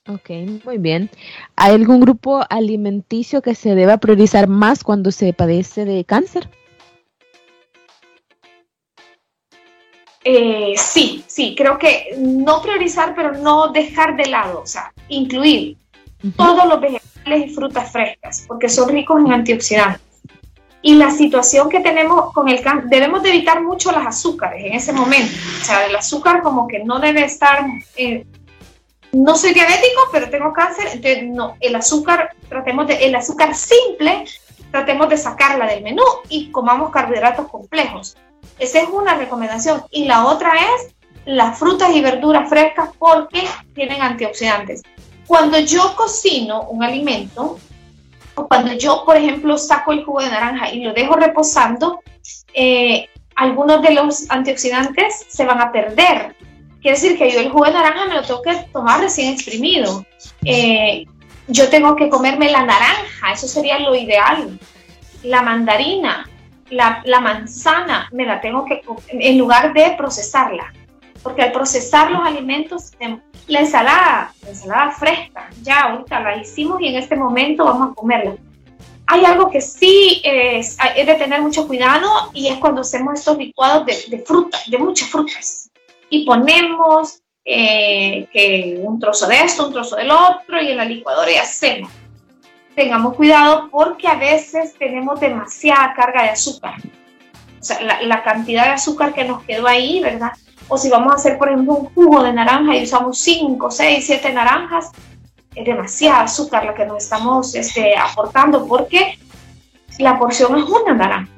Ok, 0.09 0.29
muy 0.63 0.77
bien. 0.77 1.09
¿Hay 1.57 1.73
algún 1.73 1.99
grupo 1.99 2.41
alimenticio 2.49 3.41
que 3.41 3.55
se 3.55 3.75
deba 3.75 3.97
priorizar 3.97 4.47
más 4.47 4.83
cuando 4.83 5.11
se 5.11 5.33
padece 5.33 5.83
de 5.83 6.05
cáncer? 6.05 6.49
Eh, 10.23 10.73
sí, 10.77 11.23
sí, 11.27 11.55
creo 11.57 11.77
que 11.77 12.15
no 12.17 12.61
priorizar, 12.61 13.15
pero 13.15 13.33
no 13.33 13.69
dejar 13.69 14.15
de 14.17 14.25
lado, 14.25 14.61
o 14.61 14.65
sea, 14.65 14.93
incluir 15.07 15.77
todos 16.35 16.65
los 16.67 16.81
vegetales 16.81 17.51
y 17.51 17.53
frutas 17.53 17.91
frescas, 17.91 18.43
porque 18.47 18.67
son 18.67 18.89
ricos 18.89 19.21
en 19.21 19.31
antioxidantes. 19.31 20.06
Y 20.81 20.95
la 20.95 21.11
situación 21.11 21.69
que 21.69 21.79
tenemos 21.79 22.33
con 22.33 22.49
el 22.49 22.61
cáncer, 22.61 22.89
debemos 22.89 23.23
de 23.23 23.29
evitar 23.29 23.61
mucho 23.63 23.91
las 23.91 24.05
azúcares 24.05 24.63
en 24.63 24.73
ese 24.73 24.93
momento. 24.93 25.33
O 25.61 25.65
sea, 25.65 25.85
el 25.85 25.95
azúcar 25.95 26.41
como 26.41 26.67
que 26.67 26.83
no 26.83 26.99
debe 26.99 27.23
estar, 27.25 27.65
eh, 27.95 28.25
no 29.11 29.35
soy 29.35 29.53
diabético, 29.53 30.01
pero 30.11 30.29
tengo 30.29 30.53
cáncer, 30.53 30.87
entonces 30.93 31.23
no, 31.23 31.55
el 31.59 31.75
azúcar, 31.75 32.35
tratemos 32.47 32.87
de, 32.87 33.05
el 33.05 33.15
azúcar 33.15 33.55
simple, 33.55 34.25
tratemos 34.71 35.09
de 35.09 35.17
sacarla 35.17 35.65
del 35.65 35.83
menú 35.83 36.03
y 36.29 36.51
comamos 36.51 36.91
carbohidratos 36.91 37.47
complejos. 37.49 38.15
Esa 38.59 38.81
es 38.81 38.89
una 38.89 39.15
recomendación. 39.15 39.83
Y 39.91 40.05
la 40.05 40.25
otra 40.25 40.51
es 40.53 40.95
las 41.25 41.57
frutas 41.57 41.93
y 41.93 42.01
verduras 42.01 42.49
frescas 42.49 42.89
porque 42.97 43.43
tienen 43.73 44.01
antioxidantes. 44.01 44.83
Cuando 45.25 45.59
yo 45.59 45.95
cocino 45.95 46.63
un 46.69 46.83
alimento, 46.83 47.59
cuando 48.45 48.73
yo, 48.73 49.03
por 49.05 49.17
ejemplo, 49.17 49.57
saco 49.57 49.91
el 49.91 50.05
jugo 50.05 50.21
de 50.21 50.29
naranja 50.29 50.71
y 50.71 50.81
lo 50.81 50.93
dejo 50.93 51.15
reposando, 51.15 52.01
eh, 52.53 53.09
algunos 53.35 53.81
de 53.81 53.93
los 53.93 54.29
antioxidantes 54.29 55.25
se 55.29 55.45
van 55.45 55.61
a 55.61 55.71
perder. 55.71 56.35
Quiere 56.81 56.97
decir 56.97 57.17
que 57.17 57.31
yo 57.31 57.39
el 57.39 57.49
jugo 57.49 57.65
de 57.65 57.73
naranja 57.73 58.05
me 58.05 58.15
lo 58.15 58.23
tengo 58.23 58.41
que 58.41 58.53
tomar 58.71 58.99
recién 58.99 59.33
exprimido. 59.33 60.05
Eh, 60.45 61.05
yo 61.47 61.69
tengo 61.69 61.95
que 61.95 62.09
comerme 62.09 62.51
la 62.51 62.65
naranja, 62.65 63.31
eso 63.33 63.47
sería 63.47 63.79
lo 63.79 63.95
ideal. 63.95 64.59
La 65.23 65.41
mandarina, 65.41 66.29
la, 66.69 67.01
la 67.05 67.19
manzana, 67.19 68.09
me 68.11 68.25
la 68.25 68.39
tengo 68.41 68.65
que 68.65 68.81
en 69.09 69.37
lugar 69.37 69.73
de 69.73 69.95
procesarla 69.97 70.73
porque 71.23 71.41
al 71.41 71.51
procesar 71.51 72.11
los 72.11 72.21
alimentos, 72.25 72.91
la 73.47 73.59
ensalada, 73.59 74.33
la 74.43 74.49
ensalada 74.49 74.91
fresca, 74.91 75.49
ya 75.61 75.83
ahorita 75.83 76.19
la 76.19 76.37
hicimos 76.37 76.81
y 76.81 76.87
en 76.87 76.95
este 76.95 77.15
momento 77.15 77.65
vamos 77.65 77.91
a 77.91 77.93
comerla. 77.93 78.35
Hay 79.07 79.23
algo 79.23 79.49
que 79.49 79.61
sí 79.61 80.21
es, 80.23 80.77
de 80.95 81.15
tener 81.15 81.41
mucho 81.41 81.65
cuidado 81.65 82.09
y 82.33 82.47
es 82.47 82.57
cuando 82.57 82.81
hacemos 82.81 83.19
estos 83.19 83.37
licuados 83.37 83.85
de, 83.85 84.17
de 84.17 84.23
frutas, 84.23 84.69
de 84.69 84.77
muchas 84.77 85.09
frutas, 85.09 85.69
y 86.09 86.25
ponemos 86.25 87.21
eh, 87.45 88.27
que 88.33 88.77
un 88.83 88.99
trozo 88.99 89.25
de 89.27 89.41
esto, 89.41 89.67
un 89.67 89.73
trozo 89.73 89.95
del 89.95 90.11
otro, 90.11 90.61
y 90.61 90.71
en 90.71 90.77
la 90.77 90.85
licuadora 90.85 91.31
y 91.31 91.35
hacemos. 91.35 91.89
Tengamos 92.75 93.15
cuidado 93.15 93.69
porque 93.71 94.07
a 94.07 94.15
veces 94.15 94.75
tenemos 94.77 95.19
demasiada 95.19 95.93
carga 95.95 96.23
de 96.23 96.29
azúcar. 96.29 96.75
O 97.59 97.63
sea, 97.63 97.81
la, 97.81 98.01
la 98.01 98.21
cantidad 98.21 98.65
de 98.65 98.71
azúcar 98.71 99.13
que 99.13 99.23
nos 99.23 99.43
quedó 99.43 99.65
ahí, 99.65 100.01
¿verdad? 100.01 100.33
O 100.69 100.77
si 100.77 100.89
vamos 100.89 101.13
a 101.13 101.15
hacer, 101.15 101.37
por 101.37 101.49
ejemplo, 101.49 101.75
un 101.75 101.85
jugo 101.93 102.23
de 102.23 102.33
naranja 102.33 102.75
y 102.75 102.83
usamos 102.83 103.17
5, 103.19 103.71
6, 103.71 104.03
7 104.05 104.33
naranjas, 104.33 104.91
es 105.55 105.65
demasiado 105.65 106.23
azúcar 106.23 106.65
lo 106.65 106.75
que 106.75 106.85
nos 106.85 107.03
estamos 107.03 107.55
este, 107.55 107.97
aportando 107.97 108.67
porque 108.67 109.17
la 109.97 110.19
porción 110.19 110.57
es 110.57 110.65
una 110.65 110.93
naranja. 110.93 111.29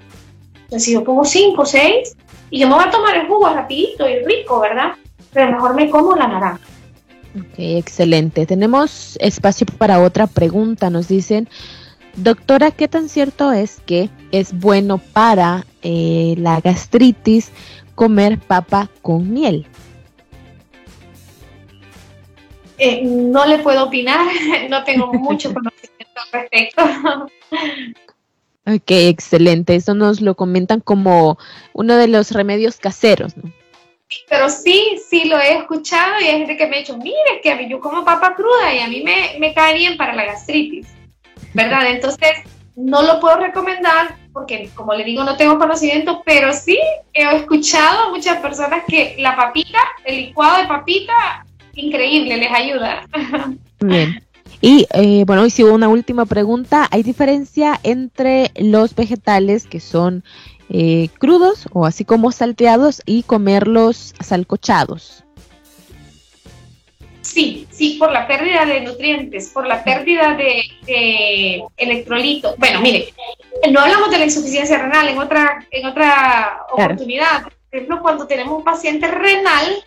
Entonces, 0.55 0.83
si 0.83 0.93
yo 0.93 1.03
pongo 1.03 1.23
5, 1.23 1.65
6 1.65 2.15
y 2.49 2.59
yo 2.59 2.67
me 2.67 2.75
voy 2.75 2.83
a 2.83 2.91
tomar 2.91 3.15
el 3.15 3.27
jugo 3.27 3.49
rapidito 3.49 4.07
y 4.09 4.23
rico, 4.23 4.59
¿verdad? 4.59 4.93
Pero 5.31 5.51
mejor 5.51 5.75
me 5.75 5.89
como 5.89 6.15
la 6.15 6.27
naranja. 6.27 6.59
Ok, 7.35 7.53
excelente. 7.57 8.45
Tenemos 8.45 9.17
espacio 9.21 9.65
para 9.77 10.01
otra 10.01 10.27
pregunta. 10.27 10.89
Nos 10.89 11.07
dicen, 11.07 11.47
doctora, 12.15 12.71
¿qué 12.71 12.87
tan 12.87 13.07
cierto 13.07 13.51
es 13.51 13.81
que 13.85 14.09
es 14.31 14.57
bueno 14.59 14.97
para 14.97 15.65
eh, 15.81 16.35
la 16.37 16.59
gastritis 16.59 17.51
comer 17.99 18.39
papa 18.39 18.89
con 19.01 19.33
miel? 19.33 19.67
Eh, 22.77 23.01
no 23.03 23.45
le 23.45 23.59
puedo 23.59 23.83
opinar, 23.83 24.25
no 24.69 24.85
tengo 24.85 25.11
mucho 25.11 25.53
conocimiento 25.53 26.21
al 26.21 26.31
respecto. 26.31 26.81
Ok, 28.65 28.89
excelente. 28.89 29.75
Eso 29.75 29.95
nos 29.95 30.21
lo 30.21 30.35
comentan 30.35 30.79
como 30.79 31.37
uno 31.73 31.97
de 31.97 32.07
los 32.07 32.31
remedios 32.31 32.77
caseros, 32.77 33.35
¿no? 33.35 33.51
Pero 34.29 34.49
sí, 34.49 34.97
sí 35.09 35.25
lo 35.25 35.37
he 35.37 35.57
escuchado 35.57 36.21
y 36.21 36.23
hay 36.23 36.37
gente 36.37 36.55
que 36.55 36.67
me 36.67 36.77
ha 36.77 36.79
dicho, 36.79 36.97
mire, 36.97 37.41
que 37.43 37.67
yo 37.69 37.81
como 37.81 38.05
papa 38.05 38.33
cruda 38.33 38.73
y 38.73 38.79
a 38.79 38.87
mí 38.87 39.03
me, 39.03 39.35
me 39.39 39.53
cae 39.53 39.73
bien 39.73 39.97
para 39.97 40.15
la 40.15 40.23
gastritis, 40.23 40.87
¿verdad? 41.53 41.85
Entonces, 41.91 42.31
no 42.77 43.01
lo 43.01 43.19
puedo 43.19 43.35
recomendar 43.41 44.15
porque, 44.39 44.69
como 44.73 44.93
le 44.93 45.03
digo, 45.03 45.25
no 45.25 45.35
tengo 45.35 45.59
conocimiento, 45.59 46.21
pero 46.25 46.53
sí 46.53 46.79
he 47.13 47.35
escuchado 47.35 48.05
a 48.05 48.09
muchas 48.09 48.39
personas 48.39 48.83
que 48.87 49.17
la 49.19 49.35
papita, 49.35 49.79
el 50.05 50.15
licuado 50.15 50.61
de 50.61 50.67
papita, 50.67 51.45
increíble, 51.73 52.37
les 52.37 52.49
ayuda. 52.49 53.05
Bien. 53.81 54.23
Y 54.61 54.87
eh, 54.93 55.25
bueno, 55.25 55.45
y 55.45 55.49
si 55.49 55.63
una 55.63 55.89
última 55.89 56.25
pregunta, 56.25 56.87
¿hay 56.89 57.03
diferencia 57.03 57.79
entre 57.83 58.51
los 58.55 58.95
vegetales 58.95 59.67
que 59.67 59.81
son 59.81 60.23
eh, 60.69 61.09
crudos 61.17 61.67
o 61.73 61.85
así 61.85 62.05
como 62.05 62.31
salteados 62.31 63.01
y 63.05 63.23
comerlos 63.23 64.13
salcochados? 64.21 65.25
Sí, 67.33 67.67
sí, 67.69 67.97
por 67.99 68.11
la 68.11 68.27
pérdida 68.27 68.65
de 68.65 68.81
nutrientes, 68.81 69.49
por 69.49 69.67
la 69.67 69.83
pérdida 69.83 70.33
de, 70.33 71.63
electrolitos. 71.77 72.57
Bueno, 72.57 72.81
mire, 72.81 73.13
no 73.69 73.81
hablamos 73.81 74.09
de 74.09 74.17
la 74.17 74.25
insuficiencia 74.25 74.79
renal 74.79 75.07
en 75.09 75.19
otra, 75.19 75.67
en 75.69 75.85
otra 75.85 76.65
oportunidad. 76.71 77.43
Por 77.43 77.53
ejemplo, 77.71 78.01
cuando 78.01 78.25
tenemos 78.25 78.57
un 78.57 78.63
paciente 78.63 79.07
renal, 79.07 79.85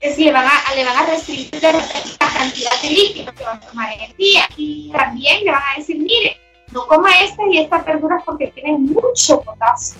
es, 0.00 0.18
le, 0.18 0.30
van 0.30 0.46
a, 0.46 0.74
le 0.76 0.84
van 0.84 0.96
a 0.96 1.06
restringir 1.06 1.60
la 1.60 2.32
cantidad 2.32 2.80
de 2.80 2.90
líquidos 2.90 3.34
que 3.34 3.42
va 3.42 3.54
a 3.54 3.60
tomar 3.60 3.92
en 3.94 4.00
el 4.02 4.16
día. 4.16 4.48
Y 4.56 4.92
también 4.92 5.44
le 5.44 5.50
van 5.50 5.62
a 5.74 5.78
decir, 5.78 5.98
mire, 5.98 6.38
no 6.70 6.86
coma 6.86 7.10
estas 7.20 7.46
y 7.50 7.58
estas 7.58 7.84
verduras 7.84 8.22
porque 8.24 8.46
tienen 8.48 8.84
mucho 8.84 9.40
potasio. 9.40 9.98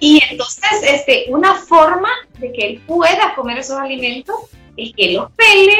Y 0.00 0.22
entonces, 0.30 0.82
este, 0.82 1.26
una 1.28 1.56
forma 1.56 2.08
de 2.38 2.52
que 2.52 2.66
él 2.66 2.82
pueda 2.86 3.34
comer 3.34 3.58
esos 3.58 3.78
alimentos 3.78 4.36
es 4.76 4.92
que 4.94 5.12
los 5.12 5.30
pele, 5.32 5.76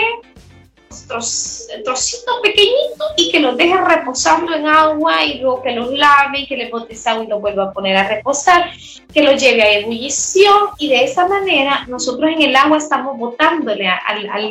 trocitos 1.85 2.41
pequeñitos 2.43 3.13
y 3.17 3.31
que 3.31 3.41
los 3.41 3.57
deje 3.57 3.77
reposando 3.77 4.55
en 4.55 4.67
agua 4.67 5.25
y 5.25 5.41
luego 5.41 5.63
que 5.63 5.73
los 5.73 5.91
lave 5.93 6.41
y 6.41 6.47
que 6.47 6.57
le 6.57 6.71
bote 6.71 6.97
agua 7.05 7.25
y 7.25 7.29
lo 7.29 7.41
vuelva 7.41 7.65
a 7.65 7.73
poner 7.73 7.97
a 7.97 8.09
reposar, 8.09 8.71
que 9.13 9.23
lo 9.23 9.33
lleve 9.33 9.63
a 9.63 9.79
ebullición 9.79 10.71
y 10.79 10.89
de 10.89 11.05
esa 11.05 11.27
manera 11.29 11.85
nosotros 11.89 12.31
en 12.31 12.43
el 12.43 12.57
agua 12.57 12.79
estamos 12.79 13.19
botándole 13.19 13.89
a, 13.89 14.01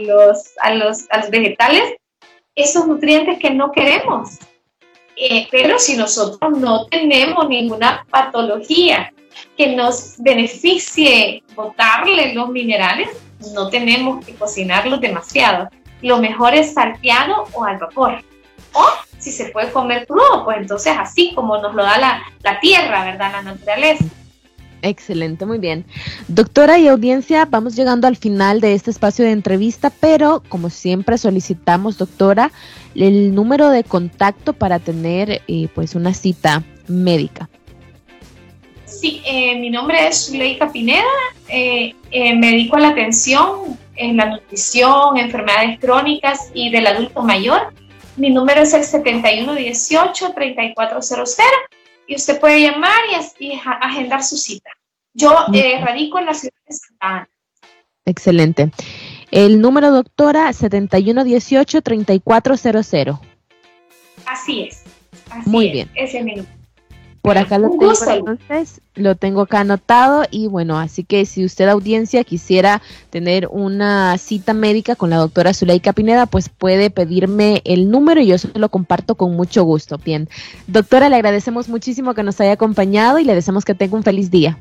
los, 0.01 0.53
a, 0.61 0.73
los, 0.73 1.05
a 1.09 1.19
los 1.19 1.29
vegetales 1.29 1.95
esos 2.55 2.87
nutrientes 2.87 3.39
que 3.39 3.49
no 3.49 3.71
queremos. 3.71 4.37
Eh, 5.17 5.47
pero 5.49 5.79
si 5.79 5.95
nosotros 5.95 6.57
no 6.57 6.87
tenemos 6.87 7.47
ninguna 7.47 8.05
patología 8.09 9.13
que 9.57 9.75
nos 9.75 10.15
beneficie 10.17 11.43
botarle 11.55 12.33
los 12.33 12.49
minerales, 12.49 13.09
no 13.53 13.69
tenemos 13.69 14.25
que 14.25 14.33
cocinarlos 14.35 15.01
demasiado. 15.01 15.69
Lo 16.01 16.17
mejor 16.19 16.53
es 16.53 16.73
salteado 16.73 17.45
o 17.53 17.63
al 17.63 17.77
vapor. 17.77 18.23
O 18.73 18.85
si 19.17 19.31
se 19.31 19.45
puede 19.45 19.71
comer 19.71 20.05
crudo, 20.05 20.43
pues 20.43 20.57
entonces 20.57 20.93
así 20.97 21.33
como 21.33 21.57
nos 21.57 21.73
lo 21.73 21.83
da 21.83 21.97
la, 21.97 22.21
la 22.43 22.59
tierra, 22.59 23.05
¿verdad? 23.05 23.31
La 23.31 23.41
naturaleza. 23.41 24.05
Excelente, 24.81 25.47
muy 25.47 25.57
bien. 25.57 25.83
Doctora 26.27 26.77
y 26.77 26.87
audiencia, 26.87 27.45
vamos 27.45 27.75
llegando 27.75 28.05
al 28.07 28.17
final 28.17 28.61
de 28.61 28.75
este 28.75 28.91
espacio 28.91 29.25
de 29.25 29.31
entrevista, 29.31 29.89
pero 29.89 30.43
como 30.47 30.69
siempre 30.69 31.17
solicitamos, 31.17 31.97
doctora, 31.97 32.51
el 32.93 33.33
número 33.33 33.69
de 33.69 33.83
contacto 33.83 34.53
para 34.53 34.77
tener 34.77 35.41
eh, 35.47 35.69
pues 35.73 35.95
una 35.95 36.13
cita 36.13 36.63
médica. 36.87 37.49
Sí, 39.05 39.21
eh, 39.23 39.55
mi 39.59 39.69
nombre 39.69 40.07
es 40.07 40.25
Zuleika 40.25 40.71
Pineda, 40.71 41.03
eh, 41.47 41.93
eh, 42.09 42.35
me 42.35 42.53
dedico 42.53 42.77
a 42.77 42.79
la 42.79 42.87
atención 42.87 43.77
en 43.97 44.17
la 44.17 44.25
nutrición, 44.25 45.19
enfermedades 45.19 45.79
crónicas 45.79 46.49
y 46.55 46.71
del 46.71 46.87
adulto 46.87 47.21
mayor. 47.21 47.71
Mi 48.17 48.31
número 48.31 48.61
es 48.61 48.73
el 48.73 48.81
7118-3400 48.81 51.43
y 52.07 52.15
usted 52.15 52.39
puede 52.39 52.61
llamar 52.61 52.97
y, 53.37 53.61
agendar 53.79 54.23
su 54.23 54.37
cita. 54.37 54.71
Yo 55.13 55.35
radico 55.81 56.17
en 56.17 56.25
la 56.25 56.33
ciudad 56.33 56.55
de 56.67 56.73
Santa 56.73 57.07
Ana. 57.07 57.29
Excelente. 58.05 58.71
El 59.29 59.61
número, 59.61 59.91
doctora, 59.91 60.49
7118-3400. 60.49 63.19
Así 64.25 64.63
es. 64.63 64.81
Así 65.29 65.47
Muy 65.47 65.69
bien. 65.69 65.91
Ese 65.93 66.17
es 66.17 66.25
mi 66.25 66.37
número. 66.37 66.54
Por 67.25 67.37
acá 67.37 67.57
lo 67.57 67.69
tengo 67.71 67.93
entonces, 68.07 68.81
lo 68.93 69.15
tengo 69.15 69.41
acá 69.41 69.61
anotado 69.61 70.25
y 70.29 70.47
bueno, 70.47 70.77
así 70.77 71.03
que 71.03 71.25
si 71.25 71.43
usted 71.43 71.67
audiencia 71.67 72.23
quisiera 72.23 72.81
tener 73.09 73.47
una 73.51 74.17
cita 74.17 74.53
médica 74.53 74.95
con 74.95 75.09
la 75.09 75.17
doctora 75.17 75.53
Zuleika 75.53 75.93
Pineda, 75.93 76.27
pues 76.27 76.49
puede 76.49 76.91
pedirme 76.91 77.61
el 77.65 77.89
número 77.89 78.21
y 78.21 78.27
yo 78.27 78.37
se 78.37 78.49
lo 78.53 78.69
comparto 78.69 79.15
con 79.15 79.35
mucho 79.35 79.63
gusto. 79.63 79.97
Bien, 79.97 80.29
doctora, 80.67 81.09
le 81.09 81.15
agradecemos 81.15 81.67
muchísimo 81.67 82.13
que 82.13 82.23
nos 82.23 82.39
haya 82.41 82.51
acompañado 82.51 83.17
y 83.17 83.23
le 83.23 83.33
deseamos 83.33 83.65
que 83.65 83.73
tenga 83.73 83.97
un 83.97 84.03
feliz 84.03 84.29
día. 84.29 84.59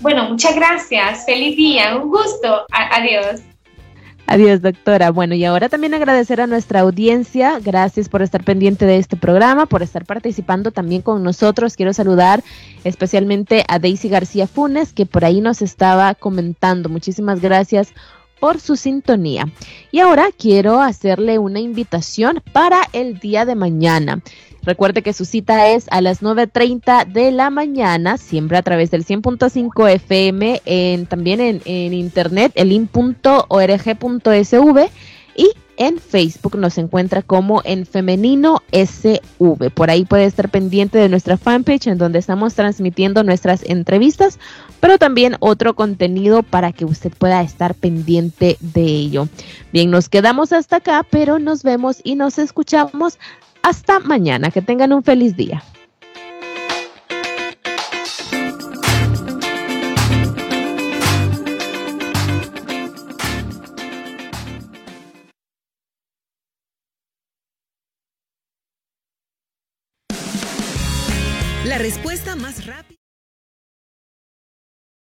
Bueno, 0.00 0.28
muchas 0.28 0.56
gracias, 0.56 1.24
feliz 1.24 1.56
día, 1.56 1.96
un 1.96 2.10
gusto, 2.10 2.66
adiós. 2.72 3.42
Adiós, 4.26 4.62
doctora. 4.62 5.10
Bueno, 5.10 5.34
y 5.34 5.44
ahora 5.44 5.68
también 5.68 5.94
agradecer 5.94 6.40
a 6.40 6.46
nuestra 6.46 6.80
audiencia. 6.80 7.58
Gracias 7.58 8.08
por 8.08 8.22
estar 8.22 8.44
pendiente 8.44 8.86
de 8.86 8.96
este 8.96 9.16
programa, 9.16 9.66
por 9.66 9.82
estar 9.82 10.06
participando 10.06 10.70
también 10.70 11.02
con 11.02 11.22
nosotros. 11.22 11.76
Quiero 11.76 11.92
saludar 11.92 12.42
especialmente 12.84 13.64
a 13.68 13.78
Daisy 13.78 14.08
García 14.08 14.46
Funes, 14.46 14.92
que 14.92 15.06
por 15.06 15.24
ahí 15.24 15.40
nos 15.40 15.60
estaba 15.60 16.14
comentando. 16.14 16.88
Muchísimas 16.88 17.40
gracias 17.40 17.92
por 18.42 18.58
su 18.58 18.74
sintonía. 18.74 19.48
Y 19.92 20.00
ahora 20.00 20.30
quiero 20.36 20.80
hacerle 20.80 21.38
una 21.38 21.60
invitación 21.60 22.42
para 22.52 22.80
el 22.92 23.20
día 23.20 23.44
de 23.44 23.54
mañana. 23.54 24.20
Recuerde 24.62 25.02
que 25.02 25.12
su 25.12 25.24
cita 25.24 25.68
es 25.68 25.86
a 25.92 26.00
las 26.00 26.22
9.30 26.22 27.06
de 27.06 27.30
la 27.30 27.50
mañana, 27.50 28.18
siempre 28.18 28.58
a 28.58 28.62
través 28.62 28.90
del 28.90 29.06
100.5 29.06 29.90
FM, 29.92 30.60
en, 30.64 31.06
también 31.06 31.40
en, 31.40 31.62
en 31.64 31.94
internet, 31.94 32.50
el 32.56 32.72
in.org.sv 32.72 33.30
y 35.36 35.50
en 35.76 35.98
Facebook 35.98 36.56
nos 36.56 36.78
encuentra 36.78 37.22
como 37.22 37.62
en 37.64 37.86
femenino 37.86 38.62
SV. 38.72 39.70
Por 39.70 39.90
ahí 39.90 40.04
puede 40.04 40.24
estar 40.24 40.48
pendiente 40.48 40.98
de 40.98 41.08
nuestra 41.08 41.36
fanpage 41.36 41.86
en 41.86 41.98
donde 41.98 42.18
estamos 42.18 42.54
transmitiendo 42.54 43.24
nuestras 43.24 43.62
entrevistas, 43.64 44.38
pero 44.80 44.98
también 44.98 45.36
otro 45.40 45.74
contenido 45.74 46.42
para 46.42 46.72
que 46.72 46.84
usted 46.84 47.12
pueda 47.16 47.42
estar 47.42 47.74
pendiente 47.74 48.56
de 48.60 48.84
ello. 48.84 49.28
Bien, 49.72 49.90
nos 49.90 50.08
quedamos 50.08 50.52
hasta 50.52 50.76
acá, 50.76 51.06
pero 51.08 51.38
nos 51.38 51.62
vemos 51.62 52.00
y 52.04 52.14
nos 52.16 52.38
escuchamos 52.38 53.18
hasta 53.62 54.00
mañana. 54.00 54.50
Que 54.50 54.62
tengan 54.62 54.92
un 54.92 55.02
feliz 55.02 55.36
día. 55.36 55.62
Respuesta 71.82 72.36
más 72.36 72.64
rápida. 72.64 73.01